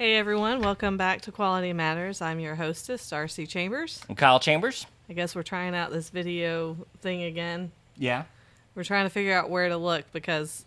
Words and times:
Hey 0.00 0.16
everyone, 0.16 0.62
welcome 0.62 0.96
back 0.96 1.20
to 1.20 1.30
Quality 1.30 1.74
Matters. 1.74 2.22
I'm 2.22 2.40
your 2.40 2.54
hostess, 2.54 3.06
Darcy 3.10 3.46
Chambers. 3.46 4.02
I'm 4.08 4.14
Kyle 4.16 4.40
Chambers. 4.40 4.86
I 5.10 5.12
guess 5.12 5.34
we're 5.34 5.42
trying 5.42 5.74
out 5.74 5.90
this 5.90 6.08
video 6.08 6.74
thing 7.02 7.24
again. 7.24 7.70
Yeah. 7.98 8.22
We're 8.74 8.84
trying 8.84 9.04
to 9.04 9.10
figure 9.10 9.34
out 9.34 9.50
where 9.50 9.68
to 9.68 9.76
look 9.76 10.10
because 10.14 10.64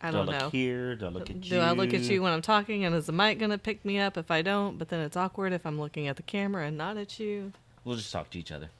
I 0.00 0.12
Do 0.12 0.18
I 0.18 0.18
don't 0.18 0.26
look 0.26 0.40
know. 0.40 0.50
here? 0.50 0.94
Do 0.94 1.06
I 1.06 1.08
look 1.08 1.30
at 1.30 1.40
Do 1.40 1.56
you? 1.56 1.60
I 1.60 1.72
look 1.72 1.92
at 1.94 2.02
you 2.02 2.22
when 2.22 2.32
I'm 2.32 2.42
talking 2.42 2.84
and 2.84 2.94
is 2.94 3.06
the 3.06 3.12
mic 3.12 3.40
going 3.40 3.50
to 3.50 3.58
pick 3.58 3.84
me 3.84 3.98
up 3.98 4.16
if 4.16 4.30
I 4.30 4.40
don't? 4.40 4.78
But 4.78 4.88
then 4.88 5.00
it's 5.00 5.16
awkward 5.16 5.52
if 5.52 5.66
I'm 5.66 5.80
looking 5.80 6.06
at 6.06 6.14
the 6.14 6.22
camera 6.22 6.64
and 6.64 6.78
not 6.78 6.96
at 6.96 7.18
you. 7.18 7.52
We'll 7.82 7.96
just 7.96 8.12
talk 8.12 8.30
to 8.30 8.38
each 8.38 8.52
other. 8.52 8.70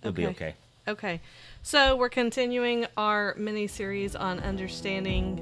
It'll 0.00 0.12
be 0.12 0.28
Okay. 0.28 0.30
okay. 0.30 0.54
Okay. 0.86 1.20
So 1.64 1.96
we're 1.96 2.08
continuing 2.08 2.86
our 2.96 3.34
mini 3.36 3.66
series 3.66 4.14
on 4.14 4.38
understanding 4.38 5.38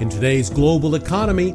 In 0.00 0.08
today's 0.08 0.50
global 0.50 0.96
economy, 0.96 1.54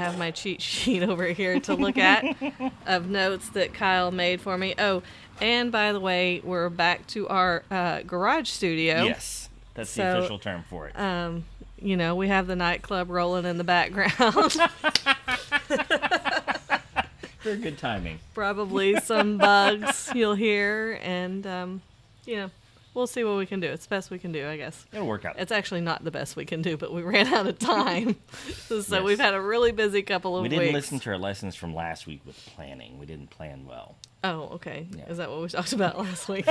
Have 0.00 0.18
my 0.18 0.30
cheat 0.30 0.60
sheet 0.62 1.02
over 1.08 1.26
here 1.26 1.60
to 1.60 1.74
look 1.74 1.98
at 1.98 2.24
of 2.86 3.08
notes 3.08 3.50
that 3.50 3.72
Kyle 3.74 4.10
made 4.10 4.40
for 4.40 4.56
me. 4.58 4.74
Oh, 4.78 5.02
and 5.40 5.70
by 5.70 5.92
the 5.92 6.00
way, 6.00 6.40
we're 6.44 6.68
back 6.68 7.06
to 7.08 7.28
our 7.28 7.62
uh, 7.70 8.02
garage 8.02 8.48
studio. 8.48 9.04
Yes. 9.04 9.48
That's 9.74 9.90
So, 9.90 10.02
the 10.02 10.18
official 10.18 10.38
term 10.38 10.64
for 10.68 10.88
it. 10.88 10.98
Um, 10.98 11.44
you 11.80 11.96
know, 11.96 12.14
we 12.14 12.28
have 12.28 12.46
the 12.46 12.56
nightclub 12.56 13.08
rolling 13.10 13.46
in 13.46 13.56
the 13.56 13.64
background. 13.64 14.12
Very 17.42 17.56
good 17.56 17.78
timing. 17.78 18.18
Probably 18.34 18.96
some 19.00 19.38
bugs 19.38 20.10
you'll 20.14 20.34
hear, 20.34 20.98
and 21.02 21.46
um, 21.46 21.82
you 22.26 22.36
know, 22.36 22.50
we'll 22.94 23.06
see 23.06 23.24
what 23.24 23.36
we 23.36 23.46
can 23.46 23.60
do. 23.60 23.68
It's 23.68 23.86
the 23.86 23.90
best 23.90 24.10
we 24.10 24.18
can 24.18 24.32
do, 24.32 24.46
I 24.48 24.56
guess. 24.56 24.86
It'll 24.92 25.06
work 25.06 25.24
out. 25.24 25.36
It's 25.38 25.52
actually 25.52 25.80
not 25.80 26.04
the 26.04 26.10
best 26.10 26.36
we 26.36 26.44
can 26.44 26.62
do, 26.62 26.76
but 26.76 26.92
we 26.92 27.02
ran 27.14 27.26
out 27.32 27.46
of 27.46 27.58
time, 27.58 28.16
so 28.68 28.76
Yes. 28.76 29.02
we've 29.02 29.20
had 29.20 29.34
a 29.34 29.40
really 29.40 29.72
busy 29.72 30.02
couple 30.02 30.36
of 30.36 30.42
weeks. 30.42 30.52
we 30.52 30.58
didn't 30.58 30.74
listen 30.74 31.00
to 31.00 31.10
our 31.10 31.18
lessons 31.18 31.54
from 31.56 31.74
last 31.74 32.06
week 32.06 32.20
with 32.26 32.36
planning. 32.54 32.98
We 32.98 33.06
didn't 33.06 33.30
plan 33.30 33.66
well. 33.66 33.96
Oh, 34.22 34.50
okay. 34.54 34.86
Yeah. 34.96 35.08
Is 35.08 35.16
that 35.18 35.30
what 35.30 35.40
we 35.40 35.48
talked 35.48 35.72
about 35.72 35.98
last 35.98 36.28
week? 36.28 36.46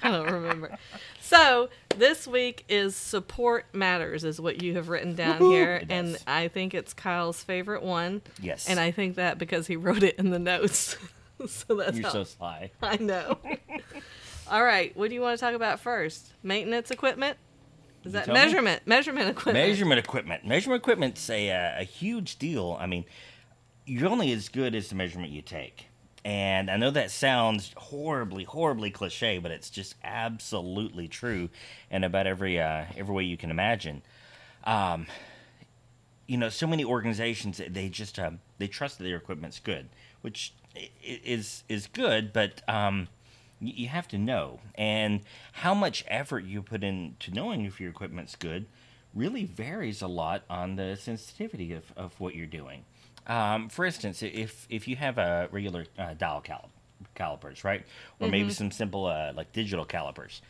I 0.00 0.10
don't 0.12 0.30
remember. 0.30 0.76
So 1.20 1.70
this 1.96 2.26
week 2.28 2.64
is 2.68 2.94
support 2.94 3.66
matters, 3.74 4.22
is 4.22 4.40
what 4.40 4.62
you 4.62 4.74
have 4.76 4.88
written 4.88 5.14
down 5.16 5.40
here, 5.40 5.76
It 5.76 5.90
and. 5.90 6.16
I 6.26 6.46
think 6.48 6.72
it's 6.74 6.94
Kyle's 6.94 7.42
favorite 7.42 7.82
one. 7.82 8.22
Yes. 8.40 8.68
And 8.68 8.78
I 8.78 8.92
think 8.92 9.16
that 9.16 9.38
because 9.38 9.66
he 9.66 9.74
wrote 9.76 10.04
it 10.04 10.14
in 10.16 10.30
the 10.30 10.38
notes. 10.38 10.96
so 11.48 11.74
that's 11.74 11.96
You're 11.96 12.06
how 12.06 12.12
so 12.12 12.24
sly. 12.24 12.70
I 12.80 12.96
know. 12.98 13.38
All 14.50 14.64
right, 14.64 14.96
what 14.96 15.08
do 15.08 15.14
you 15.14 15.20
want 15.20 15.38
to 15.38 15.44
talk 15.44 15.54
about 15.54 15.80
first? 15.80 16.32
Maintenance 16.42 16.90
equipment? 16.90 17.36
Is 18.04 18.12
that 18.12 18.24
tell 18.24 18.34
me. 18.34 18.40
measurement? 18.40 18.86
Measurement 18.86 19.28
equipment. 19.28 19.66
Measurement 19.66 19.98
equipment. 19.98 20.46
Measurement 20.46 20.82
equipment's 20.82 21.28
a, 21.28 21.50
uh, 21.50 21.80
a 21.80 21.84
huge 21.84 22.38
deal. 22.38 22.76
I 22.80 22.86
mean, 22.86 23.04
you're 23.84 24.08
only 24.08 24.32
as 24.32 24.48
good 24.48 24.74
as 24.74 24.88
the 24.88 24.94
measurement 24.94 25.32
you 25.32 25.42
take. 25.42 25.88
And 26.24 26.70
I 26.70 26.76
know 26.76 26.90
that 26.90 27.10
sounds 27.10 27.72
horribly, 27.76 28.44
horribly 28.44 28.90
cliche, 28.90 29.38
but 29.38 29.50
it's 29.50 29.70
just 29.70 29.94
absolutely 30.02 31.08
true 31.08 31.48
in 31.90 32.04
about 32.04 32.26
every 32.26 32.60
uh, 32.60 32.84
every 32.96 33.14
way 33.14 33.24
you 33.24 33.36
can 33.36 33.50
imagine. 33.50 34.02
Um, 34.64 35.06
you 36.26 36.36
know, 36.36 36.48
so 36.48 36.66
many 36.66 36.84
organizations 36.84 37.62
they 37.70 37.88
just 37.88 38.18
um, 38.18 38.40
they 38.58 38.66
trust 38.66 38.98
that 38.98 39.04
their 39.04 39.16
equipment's 39.16 39.58
good, 39.60 39.88
which 40.20 40.52
is 41.02 41.64
is 41.68 41.86
good, 41.86 42.32
but 42.32 42.62
um, 42.68 43.08
you 43.60 43.88
have 43.88 44.06
to 44.08 44.18
know, 44.18 44.60
and 44.74 45.20
how 45.52 45.74
much 45.74 46.04
effort 46.08 46.44
you 46.44 46.62
put 46.62 46.84
into 46.84 47.32
knowing 47.32 47.64
if 47.64 47.80
your 47.80 47.90
equipment's 47.90 48.36
good 48.36 48.66
really 49.14 49.44
varies 49.44 50.00
a 50.02 50.06
lot 50.06 50.42
on 50.48 50.76
the 50.76 50.96
sensitivity 50.96 51.72
of, 51.72 51.92
of 51.96 52.18
what 52.20 52.34
you're 52.34 52.46
doing. 52.46 52.84
Um, 53.26 53.68
for 53.68 53.84
instance, 53.84 54.22
if 54.22 54.66
if 54.70 54.86
you 54.88 54.96
have 54.96 55.18
a 55.18 55.48
regular 55.50 55.86
uh, 55.98 56.14
dial 56.14 56.42
calip- 56.42 56.70
calipers, 57.14 57.64
right, 57.64 57.84
or 58.20 58.28
maybe 58.28 58.50
some 58.50 58.70
simple 58.70 59.06
uh, 59.06 59.32
like 59.34 59.52
digital 59.52 59.84
calipers, 59.84 60.40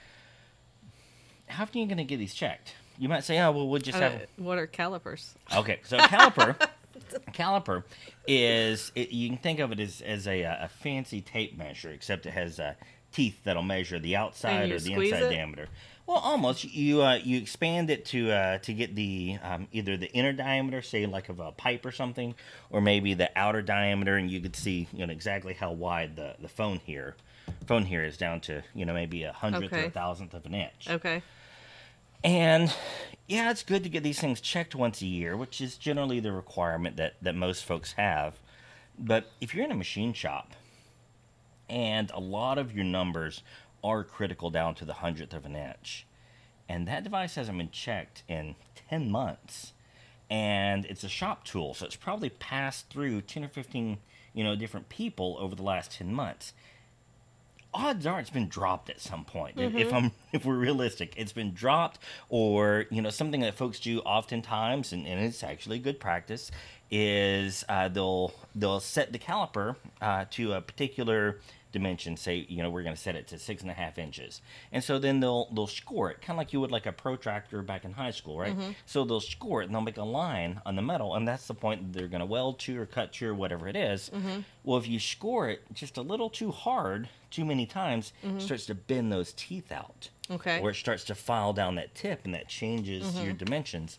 how 1.47 1.63
often 1.65 1.79
are 1.79 1.83
you 1.83 1.89
going 1.89 1.99
to 1.99 2.05
get 2.05 2.19
these 2.19 2.35
checked? 2.35 2.75
You 2.99 3.09
might 3.09 3.25
say, 3.25 3.39
"Oh, 3.41 3.51
well, 3.53 3.69
we'll 3.69 3.81
just 3.81 3.99
Uh, 3.99 4.11
have." 4.11 4.27
what 4.37 4.59
are 4.59 4.67
calipers? 4.67 5.35
Okay, 5.55 5.81
so 5.85 5.97
a 5.97 6.01
caliper, 6.03 6.57
caliper 7.33 7.85
is 8.27 8.93
it, 8.95 9.11
you 9.11 9.29
can 9.29 9.39
think 9.39 9.59
of 9.61 9.73
it 9.73 9.81
as 9.81 10.01
as 10.01 10.27
a, 10.27 10.43
a 10.43 10.69
fancy 10.81 11.21
tape 11.21 11.57
measure, 11.57 11.91
except 11.91 12.27
it 12.27 12.33
has 12.33 12.61
uh, 12.61 12.75
teeth 13.19 13.41
that'll 13.45 13.63
measure 13.63 13.99
the 13.99 14.15
outside 14.17 14.71
or 14.71 14.79
the 14.79 14.93
inside 14.93 15.25
it? 15.25 15.31
diameter. 15.31 15.69
Well, 16.07 16.19
almost. 16.19 16.65
You 16.65 17.03
uh, 17.03 17.17
you 17.17 17.37
expand 17.39 17.91
it 17.91 18.07
to 18.07 18.31
uh, 18.31 18.59
to 18.59 18.73
get 18.73 18.95
the 18.95 19.39
um, 19.43 19.69
either 19.73 19.97
the 19.97 20.11
inner 20.13 20.33
diameter, 20.33 20.81
say 20.83 21.05
like 21.07 21.29
of 21.29 21.41
a 21.41 21.53
pipe 21.53 21.85
or 21.85 21.93
something, 21.93 22.35
or 22.71 22.81
maybe 22.81 23.15
the 23.15 23.31
outer 23.37 23.61
diameter, 23.61 24.17
and 24.17 24.31
you 24.31 24.41
could 24.41 24.57
see 24.57 24.89
you 24.93 25.05
know 25.05 25.13
exactly 25.13 25.53
how 25.53 25.73
wide 25.73 26.17
the 26.17 26.37
the 26.41 26.49
phone 26.49 26.81
here 26.85 27.17
phone 27.67 27.85
here 27.85 28.05
is 28.05 28.17
down 28.17 28.41
to 28.41 28.63
you 28.75 28.85
know 28.85 28.95
maybe 28.95 29.25
a 29.25 29.33
hundredth 29.33 29.73
or 29.73 29.85
a 29.85 29.91
thousandth 29.91 30.33
of 30.33 30.47
an 30.47 30.55
inch. 30.55 30.89
Okay. 30.89 31.23
And 32.25 32.75
yeah, 33.29 33.51
it's 33.51 33.63
good 33.63 33.85
to 33.85 33.89
get 33.89 34.03
these 34.03 34.21
things 34.21 34.41
checked 34.41 34.75
once 34.75 35.03
a 35.03 35.07
year, 35.07 35.37
which 35.37 35.61
is 35.61 35.77
generally 35.77 36.19
the 36.19 36.33
requirement 36.33 36.97
that, 36.97 37.15
that 37.23 37.37
most 37.37 37.65
folks 37.65 37.93
have. 37.93 38.35
But 38.99 39.31
if 39.41 39.55
you're 39.55 39.65
in 39.65 39.71
a 39.71 39.77
machine 39.77 40.13
shop 40.13 40.53
and 41.69 42.11
a 42.13 42.21
lot 42.21 42.59
of 42.59 42.75
your 42.75 42.85
numbers 42.85 43.43
are 43.83 44.05
critical 44.05 44.51
down 44.51 44.75
to 44.77 44.85
the 44.85 44.95
hundredth 44.95 45.35
of 45.35 45.45
an 45.47 45.57
inch, 45.57 46.07
and 46.69 46.87
that 46.89 47.05
device 47.05 47.35
hasn't 47.37 47.59
been 47.59 47.71
checked 47.71 48.23
in 48.29 48.57
10 48.91 49.11
months, 49.11 49.73
and 50.29 50.85
it's 50.87 51.05
a 51.05 51.09
shop 51.09 51.45
tool, 51.45 51.75
so 51.75 51.87
it's 51.87 51.97
probably 51.97 52.29
passed 52.29 52.89
through 52.91 53.23
10 53.23 53.45
or 53.45 53.49
15 53.49 53.99
you 54.39 54.45
know, 54.45 54.55
different 54.55 54.89
people 54.89 55.37
over 55.41 55.57
the 55.57 55.65
last 55.65 55.91
10 55.93 56.15
months. 56.15 56.53
Odds 57.75 58.07
are 58.07 58.21
it's 58.21 58.31
been 58.31 58.49
dropped 58.49 58.89
at 58.89 59.01
some 59.01 59.25
point. 59.25 59.59
If- 59.59 59.75
If 59.75 59.89
mm-hmm. 59.89 59.97
I'm 59.97 60.13
if 60.33 60.45
we're 60.45 60.57
realistic, 60.57 61.15
it's 61.17 61.33
been 61.33 61.53
dropped, 61.53 61.99
or 62.29 62.87
you 62.91 63.03
know 63.03 63.11
something 63.11 63.41
that 63.41 63.57
folks 63.57 63.81
do 63.81 63.99
oftentimes, 64.01 64.93
and, 64.93 65.07
and 65.07 65.21
it's 65.21 65.43
actually 65.43 65.81
good 65.81 65.99
practice, 65.99 66.51
is 66.91 67.65
uh, 67.69 67.89
they'll 67.89 68.33
they'll 68.55 68.81
set 68.81 69.13
the 69.13 69.19
caliper 69.19 69.77
uh, 70.01 70.25
to 70.33 70.53
a 70.55 70.61
particular 70.61 71.39
dimension. 71.71 72.17
Say 72.17 72.47
you 72.49 72.63
know 72.63 72.71
we're 72.71 72.83
going 72.83 72.95
to 72.97 73.01
set 73.01 73.15
it 73.15 73.29
to 73.29 73.39
six 73.39 73.61
and 73.63 73.71
a 73.71 73.75
half 73.75 73.99
inches, 73.99 74.41
and 74.73 74.83
so 74.83 74.99
then 74.99 75.21
they'll 75.21 75.49
they'll 75.53 75.67
score 75.67 76.11
it 76.11 76.21
kind 76.23 76.31
of 76.31 76.39
like 76.39 76.53
you 76.53 76.61
would 76.61 76.71
like 76.73 76.87
a 76.87 76.93
protractor 76.93 77.63
back 77.63 77.85
in 77.85 77.93
high 77.93 78.11
school, 78.11 78.39
right? 78.39 78.57
So 78.87 79.05
they'll 79.05 79.21
score 79.21 79.61
it 79.63 79.67
and 79.67 79.75
they'll 79.75 79.83
make 79.83 79.99
a 79.99 80.03
line 80.03 80.61
on 80.65 80.77
the 80.77 80.83
metal, 80.83 81.15
and 81.15 81.29
that's 81.29 81.47
the 81.47 81.55
point 81.55 81.93
that 81.93 81.99
they're 81.99 82.09
going 82.09 82.21
to 82.21 82.27
weld 82.27 82.59
to 82.61 82.81
or 82.81 82.87
cut 82.87 83.13
to 83.15 83.29
or 83.29 83.35
whatever 83.35 83.69
it 83.69 83.77
is. 83.77 84.11
Well, 84.65 84.79
if 84.79 84.89
you 84.89 84.99
score 84.99 85.49
it 85.51 85.63
just 85.75 85.97
a 85.99 86.03
little 86.03 86.31
too 86.31 86.51
hard, 86.51 87.09
too 87.31 87.45
many 87.45 87.67
times, 87.67 88.13
it 88.23 88.41
starts 88.43 88.67
to 88.67 88.75
bend 88.75 89.13
those 89.13 89.33
teeth 89.35 89.71
out. 89.73 90.09
Okay. 90.31 90.61
Or 90.61 90.71
it 90.71 90.75
starts 90.77 91.05
to 91.05 91.15
file 91.15 91.55
down 91.55 91.77
that 91.77 91.95
tip, 91.95 92.21
and 92.25 92.35
that 92.35 92.49
changes 92.49 93.19
your 93.23 93.33
dimensions. 93.33 93.99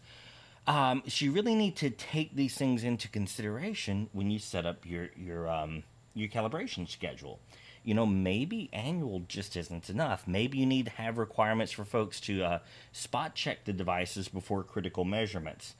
Um, 0.69 1.01
so 1.07 1.25
you 1.25 1.31
really 1.31 1.55
need 1.55 1.75
to 1.77 1.89
take 1.89 2.35
these 2.35 2.53
things 2.55 2.83
into 2.83 3.07
consideration 3.07 4.07
when 4.13 4.29
you 4.29 4.37
set 4.37 4.67
up 4.67 4.85
your 4.85 5.09
your 5.17 5.49
um, 5.49 5.81
your 6.13 6.29
calibration 6.29 6.87
schedule. 6.87 7.39
You 7.83 7.95
know, 7.95 8.05
maybe 8.05 8.69
annual 8.71 9.21
just 9.27 9.57
isn't 9.57 9.89
enough. 9.89 10.27
Maybe 10.27 10.59
you 10.59 10.67
need 10.67 10.85
to 10.85 10.91
have 10.91 11.17
requirements 11.17 11.71
for 11.71 11.85
folks 11.85 12.19
to 12.21 12.43
uh, 12.43 12.59
spot 12.91 13.33
check 13.33 13.65
the 13.65 13.73
devices 13.73 14.27
before 14.27 14.63
critical 14.63 15.05
measurements, 15.05 15.73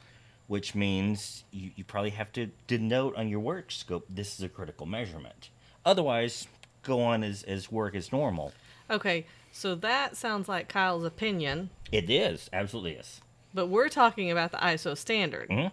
which 0.48 0.74
means 0.74 1.44
you, 1.52 1.69
you 1.75 1.84
probably 1.84 2.10
have 2.10 2.31
to 2.31 2.48
denote 2.66 3.16
on 3.16 3.30
your 3.30 3.42
work 3.42 3.72
scope 3.72 4.08
this 4.10 4.40
is 4.40 4.44
a 4.44 4.50
critical 4.50 4.88
measurement. 4.88 5.50
Otherwise, 5.86 6.48
go 6.81 7.02
on 7.02 7.24
as, 7.24 7.44
as 7.44 7.72
work 7.72 7.94
as 7.94 8.12
normal. 8.12 8.54
Okay. 8.90 9.28
So 9.52 9.75
that 9.75 10.18
sounds 10.18 10.50
like 10.50 10.68
Kyle's 10.68 11.04
opinion, 11.04 11.69
It 11.92 12.10
is, 12.10 12.50
absolutely 12.52 12.94
is. 12.94 13.22
But 13.54 13.68
we're 13.68 13.90
talking 13.90 14.31
about 14.31 14.51
the 14.51 14.57
ISO 14.57 14.98
standard. 14.98 15.50
Mhm. 15.50 15.72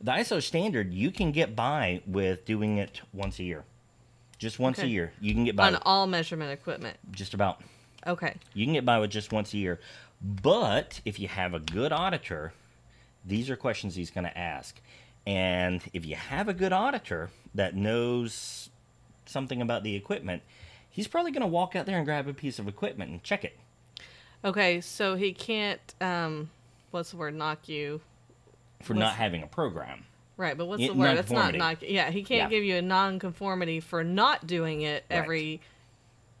The 0.00 0.12
ISO 0.12 0.40
standard, 0.42 0.92
you 0.94 1.10
can 1.10 1.32
get 1.32 1.56
by 1.56 2.02
with 2.06 2.44
doing 2.44 2.78
it 2.78 3.00
once 3.12 3.38
a 3.38 3.44
year. 3.44 3.64
Just 4.38 4.58
once 4.60 4.78
a 4.78 4.86
year. 4.86 5.12
You 5.20 5.34
can 5.34 5.44
get 5.44 5.56
by 5.56 5.66
on 5.66 5.72
with 5.72 5.82
all 5.84 6.06
measurement 6.06 6.52
equipment. 6.52 6.96
just 7.10 7.34
about. 7.34 7.60
Okay. 8.06 8.36
You 8.54 8.64
can 8.64 8.74
get 8.74 8.84
by 8.84 8.98
with 9.00 9.10
just 9.10 9.32
once 9.32 9.52
a 9.52 9.58
year. 9.58 9.80
But 10.22 11.00
if 11.04 11.18
you 11.18 11.26
have 11.28 11.54
a 11.54 11.58
good 11.58 11.92
auditor, 11.92 12.52
these 13.24 13.50
are 13.50 13.56
questions 13.56 13.96
he's 13.96 14.10
going 14.10 14.24
to 14.24 14.38
ask. 14.38 14.80
And 15.26 15.82
if 15.92 16.06
you 16.06 16.14
have 16.14 16.48
a 16.48 16.54
good 16.54 16.72
auditor 16.72 17.30
that 17.54 17.74
knows 17.74 18.70
something 19.26 19.60
about 19.60 19.82
the 19.82 19.94
equipment, 19.96 20.42
he's 20.88 21.08
probably 21.08 21.32
going 21.32 21.42
to 21.42 21.46
walk 21.48 21.74
out 21.76 21.86
there 21.86 21.96
and 21.96 22.06
grab 22.06 22.28
a 22.28 22.32
piece 22.32 22.58
of 22.58 22.68
equipment 22.68 23.10
and 23.10 23.22
check 23.22 23.44
it. 23.44 23.58
Okay, 24.44 24.80
so 24.80 25.16
he 25.16 25.32
can't. 25.32 25.94
Um, 26.00 26.50
what's 26.90 27.10
the 27.10 27.16
word? 27.16 27.34
Knock 27.34 27.68
you. 27.68 28.00
For 28.82 28.94
What's- 28.94 29.00
not 29.00 29.14
having 29.14 29.42
a 29.42 29.46
program. 29.46 30.04
Right, 30.36 30.56
but 30.56 30.66
what's 30.66 30.80
the 30.80 30.90
word? 30.92 31.16
That's 31.18 31.32
not 31.32 31.54
knock. 31.54 31.78
Yeah, 31.82 32.10
he 32.10 32.22
can't 32.22 32.50
Yeah. 32.52 32.56
give 32.58 32.64
you 32.64 32.76
a 32.76 32.82
non-conformity 32.82 33.80
for 33.80 34.04
not 34.04 34.46
doing 34.46 34.82
it 34.82 35.04
Right. 35.10 35.16
every 35.16 35.60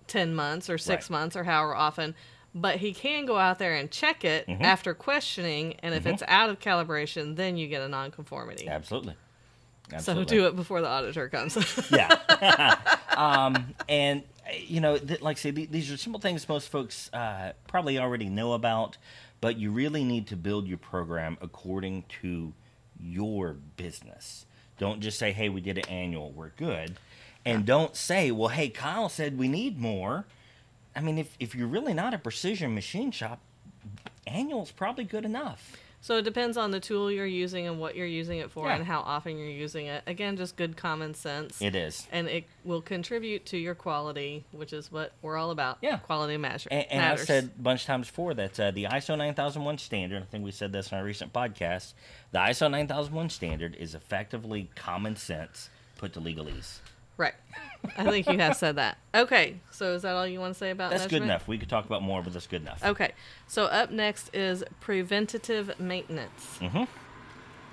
ten 0.06 0.34
months 0.36 0.70
or 0.70 0.78
six 0.78 1.10
Right. 1.10 1.18
months 1.18 1.34
or 1.36 1.42
however 1.44 1.74
often. 1.74 2.14
But 2.54 2.76
he 2.76 2.94
can 2.94 3.26
go 3.26 3.36
out 3.38 3.58
there 3.58 3.74
and 3.74 3.90
check 3.90 4.24
it 4.24 4.46
Mm-hmm. 4.46 4.62
after 4.64 4.94
questioning, 4.94 5.74
and 5.82 5.94
if 5.94 6.06
it's 6.06 6.22
out 6.28 6.48
of 6.48 6.60
calibration, 6.60 7.34
then 7.36 7.56
you 7.56 7.66
get 7.66 7.82
a 7.82 7.88
non-conformity. 7.88 8.68
Absolutely. 8.68 9.14
So 9.98 10.22
do 10.22 10.46
it 10.46 10.54
before 10.54 10.80
the 10.80 10.86
auditor 10.88 11.28
comes. 11.28 11.56
yeah. 11.90 12.76
um, 13.16 13.74
and 13.88 14.22
you 14.62 14.80
know, 14.80 14.96
th- 14.96 15.20
like 15.20 15.36
I 15.36 15.40
say, 15.40 15.50
th- 15.52 15.70
these 15.70 15.90
are 15.90 15.96
simple 15.96 16.20
things 16.20 16.48
most 16.48 16.68
folks 16.70 17.10
uh, 17.12 17.52
probably 17.66 17.98
already 17.98 18.28
know 18.30 18.52
about, 18.54 18.96
but 19.40 19.58
you 19.58 19.70
really 19.70 20.04
need 20.04 20.26
to 20.28 20.36
build 20.36 20.66
your 20.66 20.78
program 20.78 21.38
according 21.40 22.04
to 22.22 22.52
your 23.00 23.54
business. 23.76 24.46
Don't 24.78 25.00
just 25.00 25.18
say, 25.18 25.32
"Hey, 25.32 25.48
we 25.48 25.60
did 25.60 25.78
an 25.78 25.88
annual, 25.88 26.30
we're 26.32 26.50
good," 26.50 26.96
and 27.44 27.64
don't 27.64 27.96
say, 27.96 28.30
"Well, 28.30 28.48
hey, 28.48 28.68
Kyle 28.68 29.08
said 29.08 29.38
we 29.38 29.48
need 29.48 29.78
more." 29.78 30.26
I 30.94 31.00
mean, 31.00 31.18
if 31.18 31.36
if 31.38 31.54
you're 31.54 31.68
really 31.68 31.94
not 31.94 32.14
a 32.14 32.18
precision 32.18 32.74
machine 32.74 33.10
shop, 33.10 33.40
annual's 34.26 34.70
probably 34.70 35.04
good 35.04 35.24
enough. 35.24 35.76
So 36.00 36.16
it 36.16 36.22
depends 36.22 36.56
on 36.56 36.70
the 36.70 36.80
tool 36.80 37.10
you're 37.10 37.26
using 37.26 37.66
and 37.66 37.78
what 37.80 37.96
you're 37.96 38.06
using 38.06 38.38
it 38.38 38.50
for 38.50 38.66
Yeah. 38.68 38.76
and 38.76 38.84
how 38.84 39.00
often 39.00 39.36
you're 39.36 39.48
using 39.48 39.86
it. 39.86 40.02
Again, 40.06 40.36
just 40.36 40.56
good 40.56 40.76
common 40.76 41.14
sense. 41.14 41.60
It 41.60 41.74
is. 41.74 42.06
and 42.12 42.28
it 42.28 42.44
will 42.64 42.80
contribute 42.82 43.46
to 43.46 43.58
your 43.58 43.74
quality, 43.74 44.44
which 44.52 44.72
is 44.72 44.90
what 44.92 45.12
we're 45.22 45.36
all 45.36 45.50
about. 45.50 45.78
Yeah. 45.82 45.98
quality 45.98 46.36
measure. 46.36 46.68
And, 46.70 46.86
and 46.90 47.00
I've 47.04 47.20
said 47.20 47.50
a 47.58 47.62
bunch 47.62 47.80
of 47.82 47.86
times 47.86 48.06
before 48.08 48.34
that 48.34 48.58
uh, 48.60 48.70
the 48.70 48.84
ISO 48.84 49.18
9001 49.18 49.78
standard, 49.78 50.22
I 50.22 50.26
think 50.26 50.44
we 50.44 50.50
said 50.52 50.72
this 50.72 50.92
in 50.92 50.98
our 50.98 51.04
recent 51.04 51.32
podcast, 51.32 51.94
the 52.32 52.38
ISO 52.38 52.70
9001 52.70 53.30
standard 53.30 53.74
is 53.76 53.94
effectively 53.94 54.70
common 54.76 55.16
sense 55.16 55.68
put 55.96 56.12
to 56.12 56.20
legalese. 56.20 56.78
Right. 57.18 57.34
I 57.98 58.04
think 58.04 58.26
you 58.28 58.38
have 58.38 58.56
said 58.56 58.76
that. 58.76 58.96
Okay. 59.14 59.60
So 59.70 59.92
is 59.94 60.02
that 60.02 60.14
all 60.14 60.26
you 60.26 60.40
want 60.40 60.54
to 60.54 60.58
say 60.58 60.70
about 60.70 60.90
that? 60.90 60.98
That's 61.00 61.10
good 61.10 61.22
enough. 61.22 61.46
We 61.46 61.58
could 61.58 61.68
talk 61.68 61.84
about 61.84 62.00
more, 62.02 62.22
but 62.22 62.32
that's 62.32 62.46
good 62.46 62.62
enough. 62.62 62.82
Okay. 62.84 63.12
So 63.46 63.64
up 63.64 63.90
next 63.90 64.34
is 64.34 64.64
preventative 64.80 65.78
maintenance. 65.80 66.58
Mm-hmm. 66.60 66.84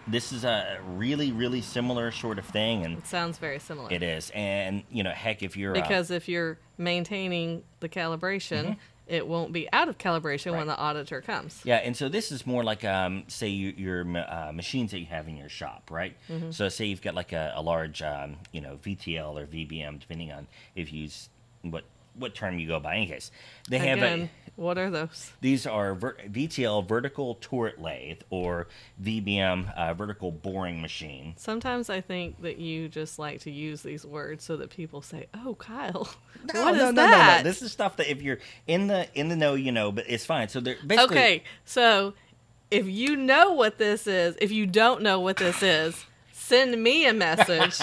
This 0.08 0.32
is 0.32 0.44
a 0.46 0.80
really, 0.96 1.32
really 1.32 1.62
similar 1.62 2.12
sort 2.12 2.38
of 2.38 2.46
thing, 2.46 2.86
and 2.86 2.98
It 3.00 3.08
sounds 3.08 3.40
very 3.40 3.58
similar. 3.58 3.92
it 3.92 4.04
is. 4.04 4.32
And, 4.36 4.84
you 4.92 5.02
know, 5.04 5.10
heck, 5.12 5.42
if 5.42 5.58
you're. 5.58 5.72
uh, 5.76 5.82
Because 5.82 6.12
if 6.12 6.28
you're 6.30 6.60
maintaining 6.78 7.64
the 7.80 7.90
calibration, 7.90 8.78
it 9.08 9.28
won't 9.28 9.54
be 9.54 9.72
out 9.72 9.88
of 9.90 9.98
calibration 9.98 10.52
when 10.52 10.62
Mm-hmm. 10.66 10.70
The 10.70 10.78
auditor 10.78 11.22
comes. 11.22 11.62
Yeah, 11.64 11.76
and 11.76 11.96
so 11.96 12.10
this 12.10 12.32
is 12.32 12.48
more 12.48 12.64
like, 12.64 12.84
um, 12.84 13.24
say, 13.28 13.50
your, 13.50 14.04
your 14.04 14.18
uh, 14.18 14.52
machines 14.52 14.92
that 14.92 15.00
you 15.00 15.06
have 15.06 15.28
in 15.28 15.38
your 15.38 15.50
shop, 15.50 15.92
right? 15.92 16.16
Mm-hmm. 16.28 16.52
So, 16.52 16.70
say 16.70 16.86
you've 16.86 17.04
got 17.04 17.14
like 17.14 17.34
a, 17.34 17.54
a 17.56 17.62
large, 17.62 18.02
um, 18.02 18.38
you 18.52 18.62
know, 18.62 18.80
VTL 18.84 19.40
or 19.40 19.46
VBM, 19.46 20.00
depending 20.00 20.32
on 20.32 20.48
if 20.76 20.92
you 20.92 21.04
use 21.04 21.30
what 21.62 21.84
what 22.18 22.34
term 22.34 22.58
you 22.58 22.68
go 22.68 22.80
by. 22.80 22.96
In 22.96 23.02
any 23.02 23.08
case, 23.08 23.32
they 23.70 23.78
have 23.80 24.02
a, 24.02 24.30
what 24.56 24.78
are 24.78 24.90
those? 24.90 25.32
these 25.42 25.66
are 25.68 25.94
ver- 25.94 26.18
VTL 26.30 26.88
vertical 26.88 27.36
turret 27.36 27.82
lathe 27.82 28.22
or 28.30 28.68
VBM 29.04 29.74
uh, 29.76 29.94
vertical 29.94 30.32
boring 30.32 30.82
machine. 30.82 31.34
Sometimes 31.38 31.90
I 31.90 32.02
think 32.02 32.42
that 32.42 32.58
you 32.58 32.88
just 32.88 33.20
like 33.20 33.42
to 33.42 33.52
use 33.52 33.82
these 33.82 34.06
words 34.06 34.44
so 34.44 34.56
that 34.58 34.70
people 34.70 35.02
say, 35.02 35.28
"Oh, 35.34 35.56
Kyle, 35.56 36.08
No, 36.54 36.64
what 36.64 36.76
is 36.76 36.80
no, 36.80 36.86
no, 36.92 37.02
that?" 37.02 37.32
no, 37.34 37.38
no. 37.38 37.44
This 37.44 37.62
is 37.62 37.72
stuff 37.72 37.98
that 37.98 38.10
if 38.10 38.22
you're 38.22 38.40
in 38.68 38.88
the 38.88 39.08
in 39.14 39.28
the 39.30 39.36
know, 39.36 39.56
you 39.56 39.72
know, 39.72 39.92
but 39.92 40.06
it's 40.08 40.26
fine. 40.26 40.48
So 40.50 40.60
they're 40.60 40.78
basically 40.86 41.18
Okay, 41.18 41.44
so 41.66 42.14
if 42.72 42.88
you 42.88 43.16
know 43.16 43.52
what 43.54 43.78
this 43.78 44.08
is, 44.08 44.36
if 44.42 44.52
you 44.52 44.66
don't 44.66 45.02
know 45.02 45.20
what 45.20 45.38
this 45.38 45.62
is, 45.62 46.06
send 46.46 46.82
me 46.82 47.08
a 47.08 47.14
message. 47.14 47.80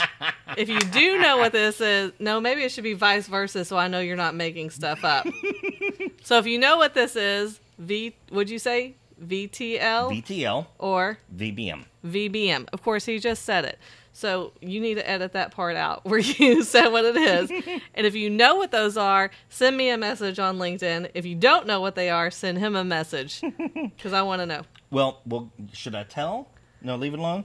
if 0.57 0.69
you 0.69 0.79
do 0.79 1.21
know 1.21 1.37
what 1.37 1.53
this 1.53 1.81
is, 1.81 2.13
no, 2.19 2.41
maybe 2.41 2.63
it 2.63 2.71
should 2.71 2.85
be 2.85 2.95
vice 2.95 3.27
versa 3.27 3.65
so 3.65 3.77
I 3.77 3.89
know 3.89 4.01
you're 4.01 4.17
not 4.17 4.35
making 4.35 4.71
stuff 4.71 5.05
up. 5.05 5.27
so 6.23 6.39
if 6.39 6.47
you 6.47 6.59
know 6.59 6.77
what 6.77 6.95
this 6.95 7.17
is, 7.17 7.61
V 7.79 8.15
would 8.31 8.49
you 8.49 8.59
say 8.59 8.95
VTL 9.25 10.23
VTL 10.23 10.67
or 10.79 11.19
VBM. 11.37 11.85
VBM? 12.07 12.69
Of 12.73 12.83
course, 12.83 13.05
he 13.05 13.19
just 13.19 13.45
said 13.45 13.65
it. 13.65 13.79
So 14.13 14.53
you 14.61 14.79
need 14.81 14.95
to 14.95 15.09
edit 15.09 15.33
that 15.33 15.53
part 15.53 15.75
out 15.75 16.05
where 16.05 16.21
you 16.21 16.63
said 16.63 16.89
what 16.89 17.05
it 17.05 17.17
is. 17.17 17.51
and 17.95 18.07
if 18.07 18.15
you 18.15 18.31
know 18.31 18.57
what 18.57 18.71
those 18.71 18.97
are, 18.97 19.31
send 19.49 19.77
me 19.77 19.89
a 19.91 19.99
message 19.99 20.39
on 20.39 20.59
LinkedIn. 20.59 21.11
If 21.15 21.27
you 21.27 21.35
don't 21.35 21.67
know 21.67 21.81
what 21.81 21.95
they 21.95 22.11
are, 22.11 22.31
send 22.31 22.59
him 22.59 22.77
a 22.77 22.85
message 22.85 23.41
because 23.41 24.13
I 24.13 24.23
want 24.23 24.41
to 24.41 24.47
know. 24.47 24.63
Well, 24.91 25.21
well, 25.27 25.51
should 25.73 25.95
I 25.95 26.05
tell? 26.05 26.49
No, 26.83 26.97
leave 26.97 27.15
it 27.15 27.19
alone. 27.19 27.45